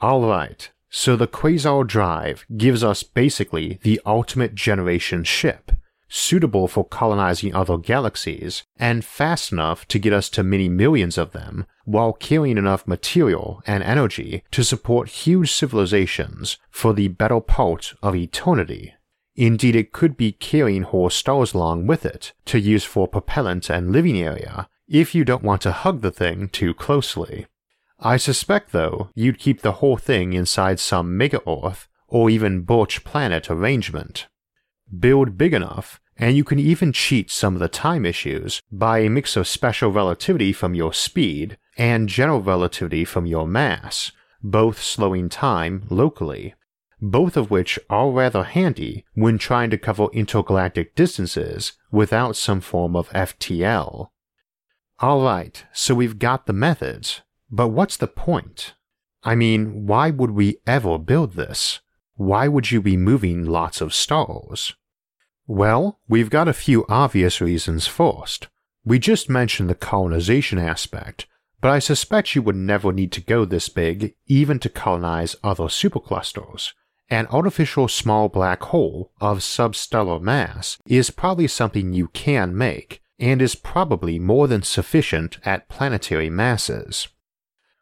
Alright, 0.03 0.71
so 0.89 1.17
the 1.17 1.27
Quasar 1.27 1.87
Drive 1.87 2.47
gives 2.57 2.83
us 2.83 3.03
basically 3.03 3.79
the 3.83 4.01
ultimate 4.07 4.55
generation 4.55 5.25
ship, 5.25 5.73
suitable 6.09 6.69
for 6.69 6.85
colonizing 6.85 7.55
other 7.55 7.77
galaxies, 7.79 8.63
and 8.79 9.05
fast 9.05 9.53
enough 9.53 9.87
to 9.89 9.99
get 9.99 10.13
us 10.13 10.29
to 10.31 10.43
many 10.43 10.69
millions 10.69 11.19
of 11.19 11.33
them, 11.33 11.67
while 11.85 12.13
carrying 12.13 12.59
enough 12.59 12.87
material 12.87 13.63
and 13.67 13.83
energy 13.83 14.43
to 14.51 14.65
support 14.65 15.09
huge 15.09 15.53
civilizations 15.53 16.59
for 16.71 16.93
the 16.93 17.09
better 17.09 17.41
part 17.41 17.95
of 18.03 18.15
eternity. 18.15 18.95
Indeed, 19.35 19.77
it 19.77 19.93
could 19.93 20.17
be 20.17 20.33
carrying 20.33 20.83
whole 20.83 21.11
stars 21.11 21.53
along 21.53 21.87
with 21.87 22.07
it 22.07 22.33
to 22.47 22.59
use 22.59 22.85
for 22.85 23.07
propellant 23.07 23.69
and 23.69 23.93
living 23.93 24.19
area 24.19 24.69
if 24.89 25.15
you 25.15 25.25
don't 25.25 25.43
want 25.43 25.61
to 25.63 25.73
hug 25.73 26.01
the 26.01 26.11
thing 26.11 26.49
too 26.49 26.73
closely. 26.73 27.47
I 27.99 28.17
suspect, 28.17 28.73
though, 28.73 29.11
you'd 29.15 29.39
keep 29.39 29.61
the 29.61 29.73
whole 29.73 29.97
thing 29.97 30.33
inside 30.33 30.81
some 30.81 31.17
mega 31.17 31.41
Earth 31.49 31.89
or 32.09 32.31
even 32.31 32.63
Birch 32.63 33.05
Planet 33.05 33.51
arrangement. 33.51 34.27
Build 34.99 35.37
big 35.37 35.53
enough, 35.53 36.01
and 36.17 36.37
you 36.37 36.45
can 36.45 36.59
even 36.59 36.93
cheat 36.93 37.31
some 37.31 37.55
of 37.55 37.61
the 37.61 37.69
time 37.69 38.07
issues 38.07 38.63
by 38.71 39.01
a 39.01 39.11
mix 39.11 39.37
of 39.37 39.49
special 39.49 39.91
relativity 39.91 40.53
from 40.53 40.75
your 40.75 40.93
speed 40.93 41.59
and 41.77 42.09
general 42.09 42.41
relativity 42.41 43.05
from 43.05 43.27
your 43.27 43.47
mass, 43.47 44.13
both 44.43 44.81
slowing 44.81 45.29
time 45.29 45.87
locally, 45.91 46.55
both 47.01 47.37
of 47.37 47.51
which 47.51 47.79
are 47.91 48.11
rather 48.11 48.45
handy 48.45 49.05
when 49.15 49.39
trying 49.39 49.71
to 49.71 49.79
cover 49.79 50.07
intergalactic 50.13 50.95
distances 50.95 51.73
without 51.91 52.37
some 52.37 52.61
form 52.61 52.97
of 52.97 53.11
FTL. 53.11 54.09
Alright, 55.03 55.67
so 55.73 55.95
we've 55.95 56.19
got 56.19 56.47
the 56.47 56.53
methods, 56.55 57.23
but 57.51 57.69
what's 57.69 57.97
the 57.97 58.07
point? 58.07 58.75
I 59.23 59.35
mean, 59.35 59.87
why 59.87 60.11
would 60.11 60.31
we 60.31 60.59
ever 60.67 60.97
build 60.99 61.35
this? 61.35 61.81
Why 62.17 62.49
would 62.49 62.71
you 62.71 62.83
be 62.83 62.97
moving 62.97 63.45
lots 63.45 63.81
of 63.81 63.95
stars? 63.95 64.75
Well, 65.47 66.01
we've 66.09 66.31
got 66.31 66.49
a 66.49 66.53
few 66.53 66.85
obvious 66.89 67.41
reasons 67.41 67.87
first. 67.87 68.49
We 68.85 68.99
just 68.99 69.29
mentioned 69.29 69.71
the 69.71 69.75
colonization 69.75 70.59
aspect, 70.59 71.27
but 71.61 71.71
I 71.71 71.79
suspect 71.79 72.35
you 72.35 72.43
would 72.43 72.57
never 72.57 72.93
need 72.93 73.13
to 73.13 73.21
go 73.21 73.45
this 73.45 73.69
big 73.69 74.15
even 74.27 74.59
to 74.61 74.69
colonize 74.69 75.37
other 75.45 75.65
superclusters. 75.65 76.73
An 77.09 77.27
artificial 77.29 77.87
small 77.87 78.29
black 78.29 78.63
hole 78.65 79.13
of 79.21 79.39
substellar 79.39 80.21
mass 80.21 80.79
is 80.87 81.11
probably 81.11 81.47
something 81.47 81.93
you 81.93 82.09
can 82.09 82.57
make, 82.57 83.01
and 83.19 83.41
is 83.41 83.55
probably 83.55 84.19
more 84.19 84.49
than 84.49 84.63
sufficient 84.63 85.39
at 85.45 85.69
planetary 85.69 86.29
masses. 86.29 87.09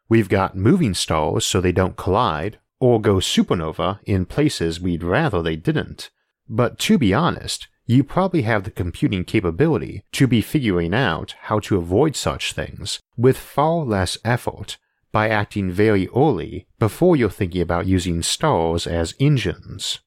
We've 0.07 0.29
got 0.29 0.55
moving 0.55 0.93
stars 0.93 1.45
so 1.45 1.59
they 1.59 1.71
don't 1.71 1.97
collide, 1.97 2.59
or 2.79 3.01
go 3.01 3.15
supernova 3.15 3.99
in 4.05 4.25
places 4.25 4.79
we'd 4.79 5.03
rather 5.03 5.41
they 5.41 5.55
didn't. 5.55 6.09
But 6.47 6.77
to 6.79 6.97
be 6.97 7.13
honest, 7.13 7.67
you 7.85 8.03
probably 8.03 8.41
have 8.43 8.63
the 8.63 8.71
computing 8.71 9.23
capability 9.23 10.03
to 10.13 10.27
be 10.27 10.41
figuring 10.41 10.93
out 10.93 11.35
how 11.43 11.59
to 11.59 11.77
avoid 11.77 12.15
such 12.15 12.53
things 12.53 12.99
with 13.15 13.37
far 13.37 13.85
less 13.85 14.17
effort 14.25 14.77
by 15.11 15.29
acting 15.29 15.71
very 15.71 16.09
early 16.15 16.67
before 16.79 17.15
you're 17.15 17.29
thinking 17.29 17.61
about 17.61 17.85
using 17.85 18.21
stars 18.21 18.85
as 18.85 19.13
engines. 19.19 19.99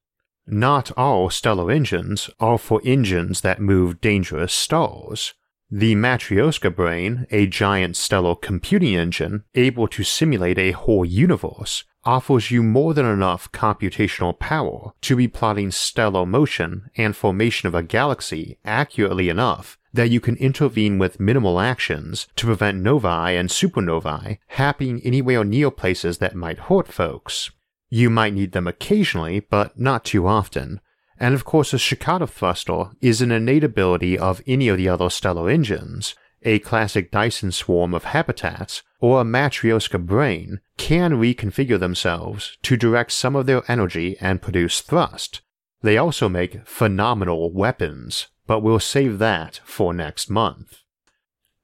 Not 0.47 0.91
all 0.97 1.31
stellar 1.31 1.71
engines 1.71 2.31
are 2.41 2.59
for 2.59 2.81
engines 2.85 3.43
that 3.43 3.61
move 3.61 4.01
dangerous 4.01 4.53
stars. 4.53 5.35
The 5.71 5.95
Matryoshka 5.95 6.75
brain, 6.75 7.27
a 7.31 7.47
giant 7.47 7.95
stellar 7.95 8.35
computing 8.35 8.97
engine 8.97 9.45
able 9.55 9.87
to 9.89 10.03
simulate 10.03 10.59
a 10.59 10.71
whole 10.71 11.05
universe, 11.05 11.85
offers 12.05 12.51
you 12.51 12.63
more 12.63 12.95
than 12.95 13.05
enough 13.05 13.53
computational 13.53 14.39
power 14.39 14.93
to 15.03 15.15
be 15.15 15.29
plotting 15.29 15.71
stellar 15.71 16.25
motion 16.25 16.91
and 16.97 17.15
formation 17.15 17.67
of 17.67 17.75
a 17.75 17.83
galaxy 17.83 18.57
accurately 18.65 19.29
enough 19.29 19.77
that 19.93 20.09
you 20.09 20.21
can 20.21 20.37
intervene 20.37 20.99
with 20.99 21.21
minimal 21.21 21.61
actions 21.61 22.29
to 22.37 22.47
prevent 22.47 22.83
novae 22.83 23.37
and 23.37 23.51
supernovae 23.51 24.39
happening 24.47 25.03
anywhere 25.05 25.45
near 25.45 25.71
places 25.71 26.17
that 26.17 26.35
might 26.35 26.59
hurt 26.61 26.89
folks. 26.89 27.51
You 27.91 28.09
might 28.09 28.33
need 28.33 28.53
them 28.53 28.67
occasionally, 28.67 29.41
but 29.41 29.79
not 29.79 30.07
too 30.07 30.27
often. 30.27 30.81
And 31.21 31.35
of 31.35 31.45
course, 31.45 31.75
a 31.75 31.77
Shkadov 31.77 32.31
thruster 32.31 32.91
is 33.01 33.21
an 33.21 33.33
innate 33.33 33.65
ability 33.65 34.19
of 34.19 34.41
any 34.47 34.69
of 34.69 34.77
the 34.77 34.89
other 34.89 35.11
stellar 35.11 35.51
engines, 35.51 36.15
a 36.43 36.61
classic 36.61 37.11
Dyson 37.11 37.51
swarm 37.51 37.93
of 37.93 38.05
habitats, 38.05 38.83
or 39.01 39.21
a 39.21 39.25
Matryoshka 39.25 40.05
brain 40.05 40.61
can 40.77 41.13
reconfigure 41.13 41.79
themselves 41.79 42.57
to 42.63 42.77
direct 42.77 43.13
some 43.13 43.35
of 43.35 43.47
their 43.47 43.69
energy 43.71 44.17
and 44.21 44.43
produce 44.43 44.81
thrust. 44.81 45.41
They 45.83 45.97
also 45.97 46.29
make 46.29 46.67
phenomenal 46.67 47.53
weapons, 47.53 48.29
but 48.47 48.61
we'll 48.61 48.81
save 48.81 49.19
that 49.19 49.61
for 49.65 49.93
next 49.93 50.31
month. 50.31 50.83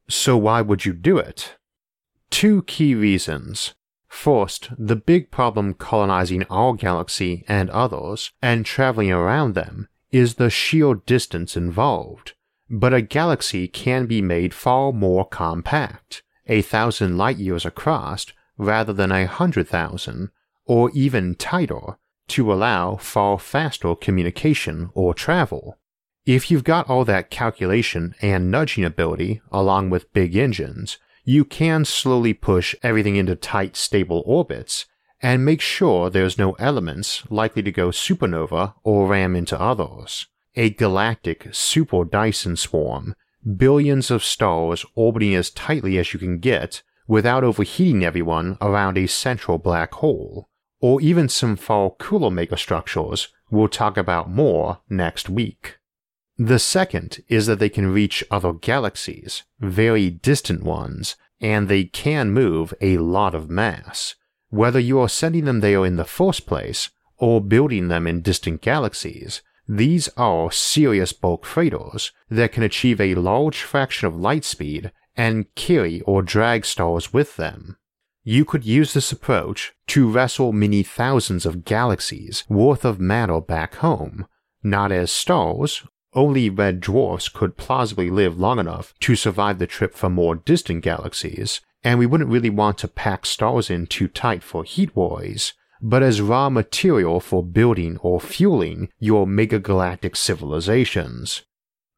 So 0.09 0.37
why 0.37 0.61
would 0.61 0.85
you 0.85 0.93
do 0.93 1.19
it? 1.19 1.57
Two 2.31 2.63
key 2.63 2.95
reasons. 2.95 3.75
First, 4.15 4.71
the 4.79 4.97
big 4.97 5.31
problem 5.31 5.75
colonizing 5.75 6.45
our 6.45 6.73
galaxy 6.73 7.45
and 7.47 7.69
others, 7.71 8.33
and 8.41 8.65
traveling 8.65 9.13
around 9.13 9.55
them, 9.55 9.89
is 10.11 10.35
the 10.35 10.49
sheer 10.49 10.95
distance 10.95 11.57
involved 11.57 12.33
but 12.71 12.95
a 12.95 13.03
galaxy 13.03 13.69
can 13.69 14.07
be 14.07 14.23
made 14.23 14.55
far 14.55 14.93
more 14.93 15.25
compact, 15.25 16.23
a 16.47 16.63
thousand 16.63 17.17
light 17.19 17.37
years 17.37 17.65
across 17.65 18.27
rather 18.57 18.93
than 18.93 19.13
a 19.13 19.27
hundred 19.27 19.69
thousand, 19.69 20.31
or 20.65 20.91
even 20.95 21.35
tighter, 21.35 21.99
to 22.27 22.53
allow 22.53 22.97
far 22.97 23.39
faster 23.39 23.95
communication 23.95 24.91
or 24.95 25.13
travel. 25.13 25.79
If 26.25 26.51
you've 26.51 26.65
got 26.65 26.89
all 26.89 27.05
that 27.05 27.31
calculation 27.31 28.15
and 28.23 28.51
nudging 28.51 28.85
ability 28.85 29.43
along 29.53 29.91
with 29.91 30.13
big 30.15 30.35
engines, 30.37 30.99
you 31.25 31.45
can 31.45 31.85
slowly 31.85 32.35
push 32.35 32.75
everything 32.83 33.17
into 33.17 33.35
tight, 33.35 33.77
stable 33.77 34.23
orbits 34.27 34.87
and 35.23 35.45
make 35.45 35.61
sure 35.61 36.11
there's 36.11 36.39
no 36.39 36.53
elements 36.53 37.23
likely 37.31 37.63
to 37.63 37.73
go 37.73 37.89
supernova 37.89 38.75
or 38.83 39.07
ram 39.07 39.35
into 39.35 39.59
others 39.61 40.27
a 40.57 40.71
galactic 40.71 41.49
super 41.53 42.05
Dyson 42.05 42.57
swarm, 42.57 43.15
billions 43.57 44.11
of 44.11 44.23
stars 44.23 44.85
orbiting 44.95 45.35
as 45.35 45.51
tightly 45.51 45.99
as 45.99 46.13
you 46.13 46.19
can 46.19 46.39
get 46.39 46.83
without 47.07 47.45
overheating 47.45 48.05
everyone 48.05 48.57
around 48.61 48.97
a 48.97 49.07
central 49.07 49.59
black 49.59 49.93
hole, 49.95 50.49
or 50.81 51.01
even 51.01 51.29
some 51.29 51.57
far 51.57 51.91
cooler 51.91 52.31
megastructures 52.31 53.29
we'll 53.51 53.69
talk 53.69 53.97
about 53.97 54.31
more 54.31 54.81
next 54.89 55.29
week. 55.29 55.79
The 56.37 56.59
second 56.59 57.23
is 57.29 57.47
that 57.47 57.61
they 57.61 57.69
can 57.69 57.93
reach 57.93 58.25
other 58.31 58.53
galaxies, 58.53 59.45
very 59.61 60.11
distant 60.11 60.65
ones, 60.65 61.17
and 61.41 61.69
they 61.69 61.85
can 61.85 62.33
move 62.33 62.75
a 62.81 62.99
lot 62.99 63.35
of 63.35 63.49
mass. 63.49 64.17
Whether 64.49 64.81
you 64.81 64.99
are 64.99 65.09
sending 65.09 65.45
them 65.45 65.61
there 65.61 65.85
in 65.87 65.97
the 65.97 66.05
first 66.05 66.47
place, 66.47 66.91
or 67.19 67.41
building 67.41 67.89
them 67.89 68.07
in 68.07 68.21
distant 68.21 68.61
galaxies, 68.63 69.43
these 69.69 70.09
are 70.17 70.51
serious 70.51 71.13
bulk 71.13 71.47
freighters 71.47 72.13
that 72.29 72.53
can 72.53 72.63
achieve 72.63 73.01
a 73.01 73.15
large 73.15 73.63
fraction 73.63 74.07
of 74.09 74.17
light 74.17 74.45
speed 74.45 74.93
and 75.17 75.53
carry 75.55 76.01
or 76.03 76.21
drag 76.21 76.65
stars 76.65 77.13
with 77.13 77.37
them. 77.37 77.77
You 78.25 78.45
could 78.45 78.65
use 78.65 78.93
this 78.93 79.13
approach 79.13 79.73
to 79.89 80.11
wrestle 80.11 80.53
many 80.53 80.83
thousands 80.83 81.47
of 81.47 81.65
galaxies 81.65 82.45
worth 82.49 82.85
of 82.85 82.99
matter 82.99 83.41
back 83.41 83.77
home, 83.77 84.27
not 84.63 84.91
as 84.91 85.13
stars, 85.13 85.85
only 86.15 86.51
red 86.51 86.81
dwarfs 86.81 87.29
could 87.29 87.57
plausibly 87.57 88.11
live 88.11 88.39
long 88.39 88.59
enough 88.59 88.95
to 89.01 89.17
survive 89.17 89.59
the 89.59 89.67
trip 89.67 89.95
from 89.95 90.15
more 90.15 90.37
distant 90.37 90.83
galaxies, 90.83 91.61
and 91.83 91.99
we 91.99 92.07
wouldn't 92.07 92.31
really 92.31 92.51
want 92.51 92.79
to 92.79 92.89
pack 92.89 93.27
stars 93.27 93.71
in 93.71 93.87
too 93.87 94.09
tight 94.09 94.43
for 94.43 94.65
heat 94.65 94.95
worries, 94.97 95.53
but 95.81 96.03
as 96.03 96.21
raw 96.21 96.49
material 96.49 97.21
for 97.21 97.45
building 97.45 97.99
or 97.99 98.21
fueling 98.21 98.89
your 98.99 99.27
megagalactic 99.27 100.17
civilizations. 100.17 101.43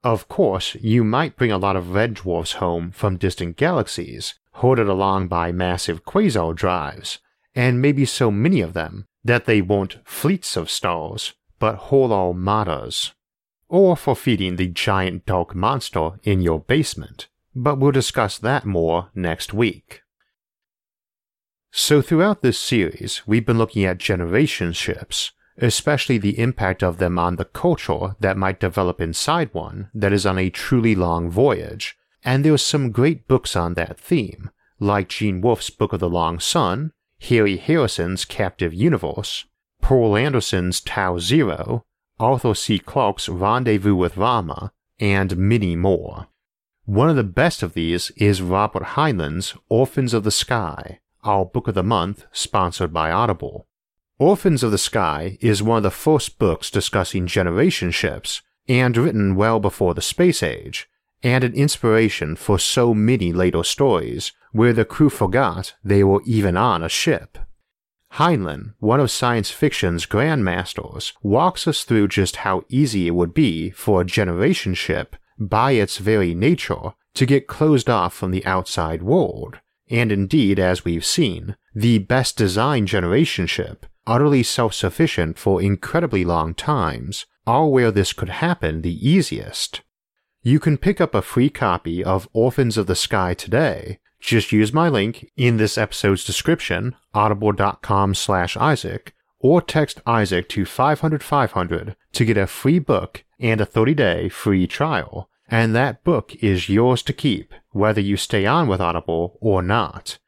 Of 0.03 0.29
course, 0.29 0.75
you 0.77 1.05
might 1.05 1.37
bring 1.37 1.53
a 1.53 1.59
lot 1.59 1.77
of 1.77 1.91
red 1.91 2.15
dwarfs 2.15 2.55
home 2.55 2.91
from 2.91 3.17
distant 3.17 3.57
galaxies, 3.57 4.35
hoarded 4.53 4.89
along 4.89 5.29
by 5.29 5.53
massive 5.53 6.05
quasar 6.05 6.55
drives, 6.55 7.19
and 7.55 7.81
maybe 7.81 8.05
so 8.05 8.31
many 8.31 8.61
of 8.61 8.73
them 8.73 9.07
that 9.25 9.47
they 9.47 9.61
won't 9.61 9.99
fleets 10.05 10.57
of 10.57 10.71
stars, 10.71 11.35
but 11.59 11.77
whole 11.77 12.13
armadas. 12.13 13.13
Or 13.69 13.97
for 13.97 14.15
feeding 14.15 14.57
the 14.57 14.69
giant 14.69 15.27
dark 15.27 15.55
monster 15.55 16.13
in 16.23 16.41
your 16.41 16.61
basement, 16.61 17.29
but 17.55 17.79
we'll 17.79 17.93
discuss 17.93 18.39
that 18.39 18.65
more 18.65 19.11
next 19.15 19.53
week. 19.53 20.03
So, 21.73 22.01
throughout 22.01 22.43
this 22.43 22.59
series, 22.59 23.23
we've 23.27 23.45
been 23.45 23.59
looking 23.59 23.85
at 23.85 23.99
generation 23.99 24.73
ships, 24.73 25.33
especially 25.59 26.17
the 26.17 26.39
impact 26.39 26.83
of 26.83 26.99
them 26.99 27.19
on 27.19 27.37
the 27.37 27.45
culture 27.45 28.17
that 28.21 28.37
might 28.37 28.61
develop 28.61 29.01
inside 29.01 29.53
one 29.53 29.91
that 29.95 30.13
is 30.13 30.25
on 30.25 30.39
a 30.39 30.51
truly 30.51 30.95
long 30.95 31.29
voyage, 31.29 31.97
and 32.25 32.45
there's 32.45 32.63
some 32.63 32.91
great 32.91 33.27
books 33.29 33.57
on 33.57 33.75
that 33.75 33.99
theme, 33.99 34.51
like 34.79 35.09
Gene 35.09 35.41
Wolfe's 35.41 35.71
Book 35.71 35.93
of 35.93 36.01
the 36.01 36.09
Long 36.09 36.39
Sun, 36.39 36.93
Harry 37.21 37.57
Harrison's 37.57 38.25
Captive 38.25 38.75
Universe, 38.75 39.47
Poul 39.81 40.17
Anderson's 40.17 40.81
Tau 40.81 41.19
Zero, 41.19 41.85
Arthur 42.19 42.55
C. 42.55 42.79
Clarke's 42.79 43.29
Rendezvous 43.29 43.95
with 43.95 44.17
Rama, 44.17 44.73
and 44.99 45.37
many 45.37 45.77
more. 45.77 46.29
One 46.87 47.11
of 47.11 47.17
the 47.17 47.25
best 47.25 47.63
of 47.63 47.75
these 47.75 48.11
is 48.17 48.41
Robert 48.41 48.83
Heinlein's 48.95 49.55
Orphans 49.69 50.15
of 50.15 50.25
the 50.25 50.31
Sky, 50.31 51.01
our 51.25 51.45
book 51.45 51.69
of 51.69 51.75
the 51.75 51.83
month 51.83 52.25
sponsored 52.33 52.93
by 52.93 53.11
Audible. 53.11 53.67
Orphans 54.19 54.63
of 54.63 54.71
the 54.71 54.79
Sky 54.79 55.37
is 55.43 55.63
one 55.63 55.79
of 55.79 55.83
the 55.83 55.91
first 55.91 56.39
books 56.39 56.71
discussing 56.71 57.27
generation 57.27 57.91
ships, 57.91 58.41
and 58.67 58.97
written 58.97 59.35
well 59.35 59.61
before 59.61 59.93
the 59.93 60.01
space 60.01 60.43
age, 60.43 60.89
and 61.23 61.45
an 61.45 61.53
inspiration 61.53 62.35
for 62.35 62.59
so 62.59 62.95
many 62.95 63.31
later 63.31 63.63
stories 63.63 64.33
where 64.53 64.73
the 64.73 64.87
crew 64.87 65.11
forgot 65.11 65.75
they 65.85 66.03
were 66.03 66.23
even 66.25 66.57
on 66.57 66.83
a 66.83 66.89
ship. 66.89 67.37
Heinlein, 68.17 68.73
one 68.79 68.99
of 68.99 69.11
science 69.11 69.51
fiction's 69.51 70.07
grandmasters, 70.07 71.13
walks 71.23 71.69
us 71.69 71.85
through 71.85 72.09
just 72.09 72.37
how 72.37 72.65
easy 72.71 73.07
it 73.07 73.15
would 73.15 73.35
be 73.35 73.69
for 73.71 74.01
a 74.01 74.07
generation 74.07 74.73
ship, 74.73 75.17
by 75.39 75.73
its 75.73 75.99
very 75.99 76.35
nature, 76.35 76.95
to 77.13 77.27
get 77.27 77.47
closed 77.47 77.91
off 77.91 78.15
from 78.15 78.31
the 78.31 78.45
outside 78.47 79.03
world, 79.03 79.59
and 79.91 80.11
indeed, 80.11 80.59
as 80.59 80.83
we've 80.83 81.05
seen, 81.05 81.57
the 81.75 81.99
best 81.99 82.39
designed 82.39 82.89
generation 82.89 83.47
ship, 83.47 83.85
utterly 84.07 84.43
self 84.43 84.73
sufficient 84.73 85.39
for 85.39 85.61
incredibly 85.61 86.25
long 86.25 86.55
times, 86.55 87.27
are 87.47 87.69
where 87.69 87.91
this 87.91 88.15
could 88.15 88.31
happen 88.31 88.81
the 88.81 89.07
easiest. 89.07 89.83
You 90.43 90.59
can 90.59 90.79
pick 90.79 91.03
up 91.03 91.15
a 91.15 91.21
free 91.21 91.51
copy 91.51 92.03
of 92.03 92.31
Orphans 92.33 92.79
of 92.79 92.87
the 92.87 92.95
Sky 92.95 93.35
today 93.35 93.99
just 94.21 94.53
use 94.53 94.73
my 94.73 94.89
link 94.89 95.31
in 95.37 95.57
this 95.57 95.77
episode's 95.77 96.25
description, 96.25 96.95
audible.com 97.15 98.15
slash 98.15 98.57
Isaac, 98.57 99.15
or 99.39 99.61
text 99.61 100.01
Isaac 100.07 100.49
to 100.51 100.65
500 100.65 101.23
500 101.23 101.97
to 102.13 102.25
get 102.25 102.37
a 102.37 102.47
free 102.47 102.79
book 102.79 103.25
and 103.39 103.61
a 103.61 103.67
30 103.67 103.95
day 103.95 104.29
free 104.29 104.67
trial. 104.67 105.29
And 105.49 105.75
that 105.75 106.03
book 106.03 106.35
is 106.43 106.69
yours 106.69 107.03
to 107.05 107.13
keep, 107.13 107.55
whether 107.71 108.01
you 108.01 108.17
stay 108.17 108.47
on 108.47 108.67
with 108.67 108.81
Audible 108.81 109.39
or 109.41 109.63
not. 109.63 110.19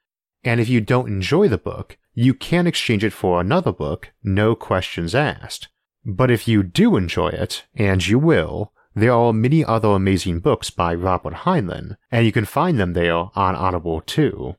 And 0.45 0.61
if 0.61 0.69
you 0.69 0.81
don't 0.81 1.09
enjoy 1.09 1.49
the 1.49 1.59
book, 1.59 1.99
you 2.15 2.35
can 2.35 2.67
exchange 2.67 3.05
it 3.05 3.13
for 3.13 3.41
another 3.41 3.73
book, 3.73 4.13
no 4.23 4.55
questions 4.55 5.15
asked. 5.15 5.69
But 6.05 6.31
if 6.31 6.47
you 6.47 6.63
do 6.63 6.97
enjoy 6.97 7.29
it, 7.29 7.65
and 7.75 8.07
you 8.07 8.19
will, 8.19 8.73
there 8.99 9.13
are 9.13 9.33
many 9.33 9.65
other 9.65 9.91
amazing 9.91 10.41
books 10.41 10.71
by 10.71 10.93
Robert 10.95 11.35
Heinlein, 11.45 11.97
and 12.11 12.27
you 12.27 12.33
can 12.33 12.45
find 12.45 12.79
them 12.79 12.95
there 12.95 13.15
on 13.15 13.55
Audible 13.55 14.01
too. 14.01 14.57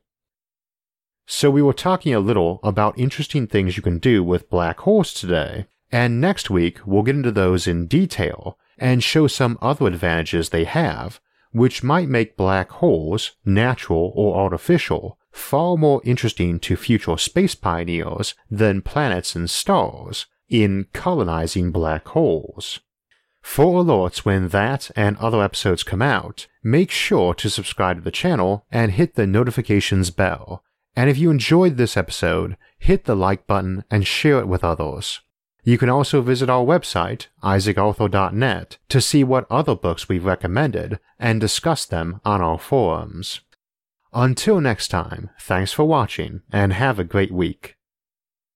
So 1.26 1.50
we 1.50 1.62
were 1.62 1.74
talking 1.74 2.14
a 2.14 2.20
little 2.20 2.58
about 2.62 2.98
interesting 2.98 3.46
things 3.46 3.76
you 3.76 3.82
can 3.82 3.98
do 3.98 4.24
with 4.24 4.50
black 4.50 4.80
holes 4.80 5.12
today, 5.12 5.66
and 5.92 6.20
next 6.20 6.48
week 6.48 6.78
we'll 6.86 7.02
get 7.02 7.16
into 7.16 7.30
those 7.30 7.66
in 7.66 7.86
detail 7.86 8.58
and 8.78 9.04
show 9.04 9.26
some 9.26 9.58
other 9.60 9.86
advantages 9.86 10.48
they 10.48 10.64
have, 10.64 11.20
which 11.52 11.82
might 11.82 12.08
make 12.08 12.36
black 12.36 12.70
holes, 12.70 13.32
natural 13.44 14.12
or 14.16 14.40
artificial, 14.40 15.18
far 15.30 15.76
more 15.76 16.00
interesting 16.04 16.58
to 16.60 16.76
future 16.76 17.18
space 17.18 17.54
pioneers 17.54 18.34
than 18.50 18.80
planets 18.80 19.36
and 19.36 19.50
stars 19.50 20.26
in 20.48 20.86
colonizing 20.92 21.70
black 21.70 22.08
holes. 22.08 22.80
For 23.42 23.82
alerts 23.82 24.18
when 24.18 24.48
that 24.48 24.90
and 24.94 25.16
other 25.16 25.42
episodes 25.42 25.82
come 25.82 26.02
out, 26.02 26.46
make 26.62 26.90
sure 26.90 27.34
to 27.34 27.50
subscribe 27.50 27.96
to 27.96 28.02
the 28.02 28.10
channel 28.10 28.64
and 28.70 28.92
hit 28.92 29.14
the 29.14 29.26
notifications 29.26 30.10
bell. 30.10 30.62
And 30.94 31.08
if 31.08 31.18
you 31.18 31.30
enjoyed 31.30 31.76
this 31.76 31.96
episode, 31.96 32.56
hit 32.78 33.04
the 33.04 33.14
like 33.14 33.46
button 33.46 33.84
and 33.90 34.06
share 34.06 34.38
it 34.38 34.48
with 34.48 34.64
others. 34.64 35.20
You 35.62 35.78
can 35.78 35.88
also 35.88 36.22
visit 36.22 36.48
our 36.48 36.64
website, 36.64 37.26
isaacarthur.net, 37.42 38.78
to 38.88 39.00
see 39.00 39.24
what 39.24 39.46
other 39.50 39.74
books 39.74 40.08
we've 40.08 40.24
recommended 40.24 40.98
and 41.18 41.40
discuss 41.40 41.84
them 41.84 42.20
on 42.24 42.40
our 42.40 42.58
forums. 42.58 43.40
Until 44.12 44.60
next 44.60 44.88
time, 44.88 45.30
thanks 45.38 45.72
for 45.72 45.84
watching 45.84 46.42
and 46.50 46.72
have 46.72 46.98
a 46.98 47.04
great 47.04 47.30
week. 47.30 47.76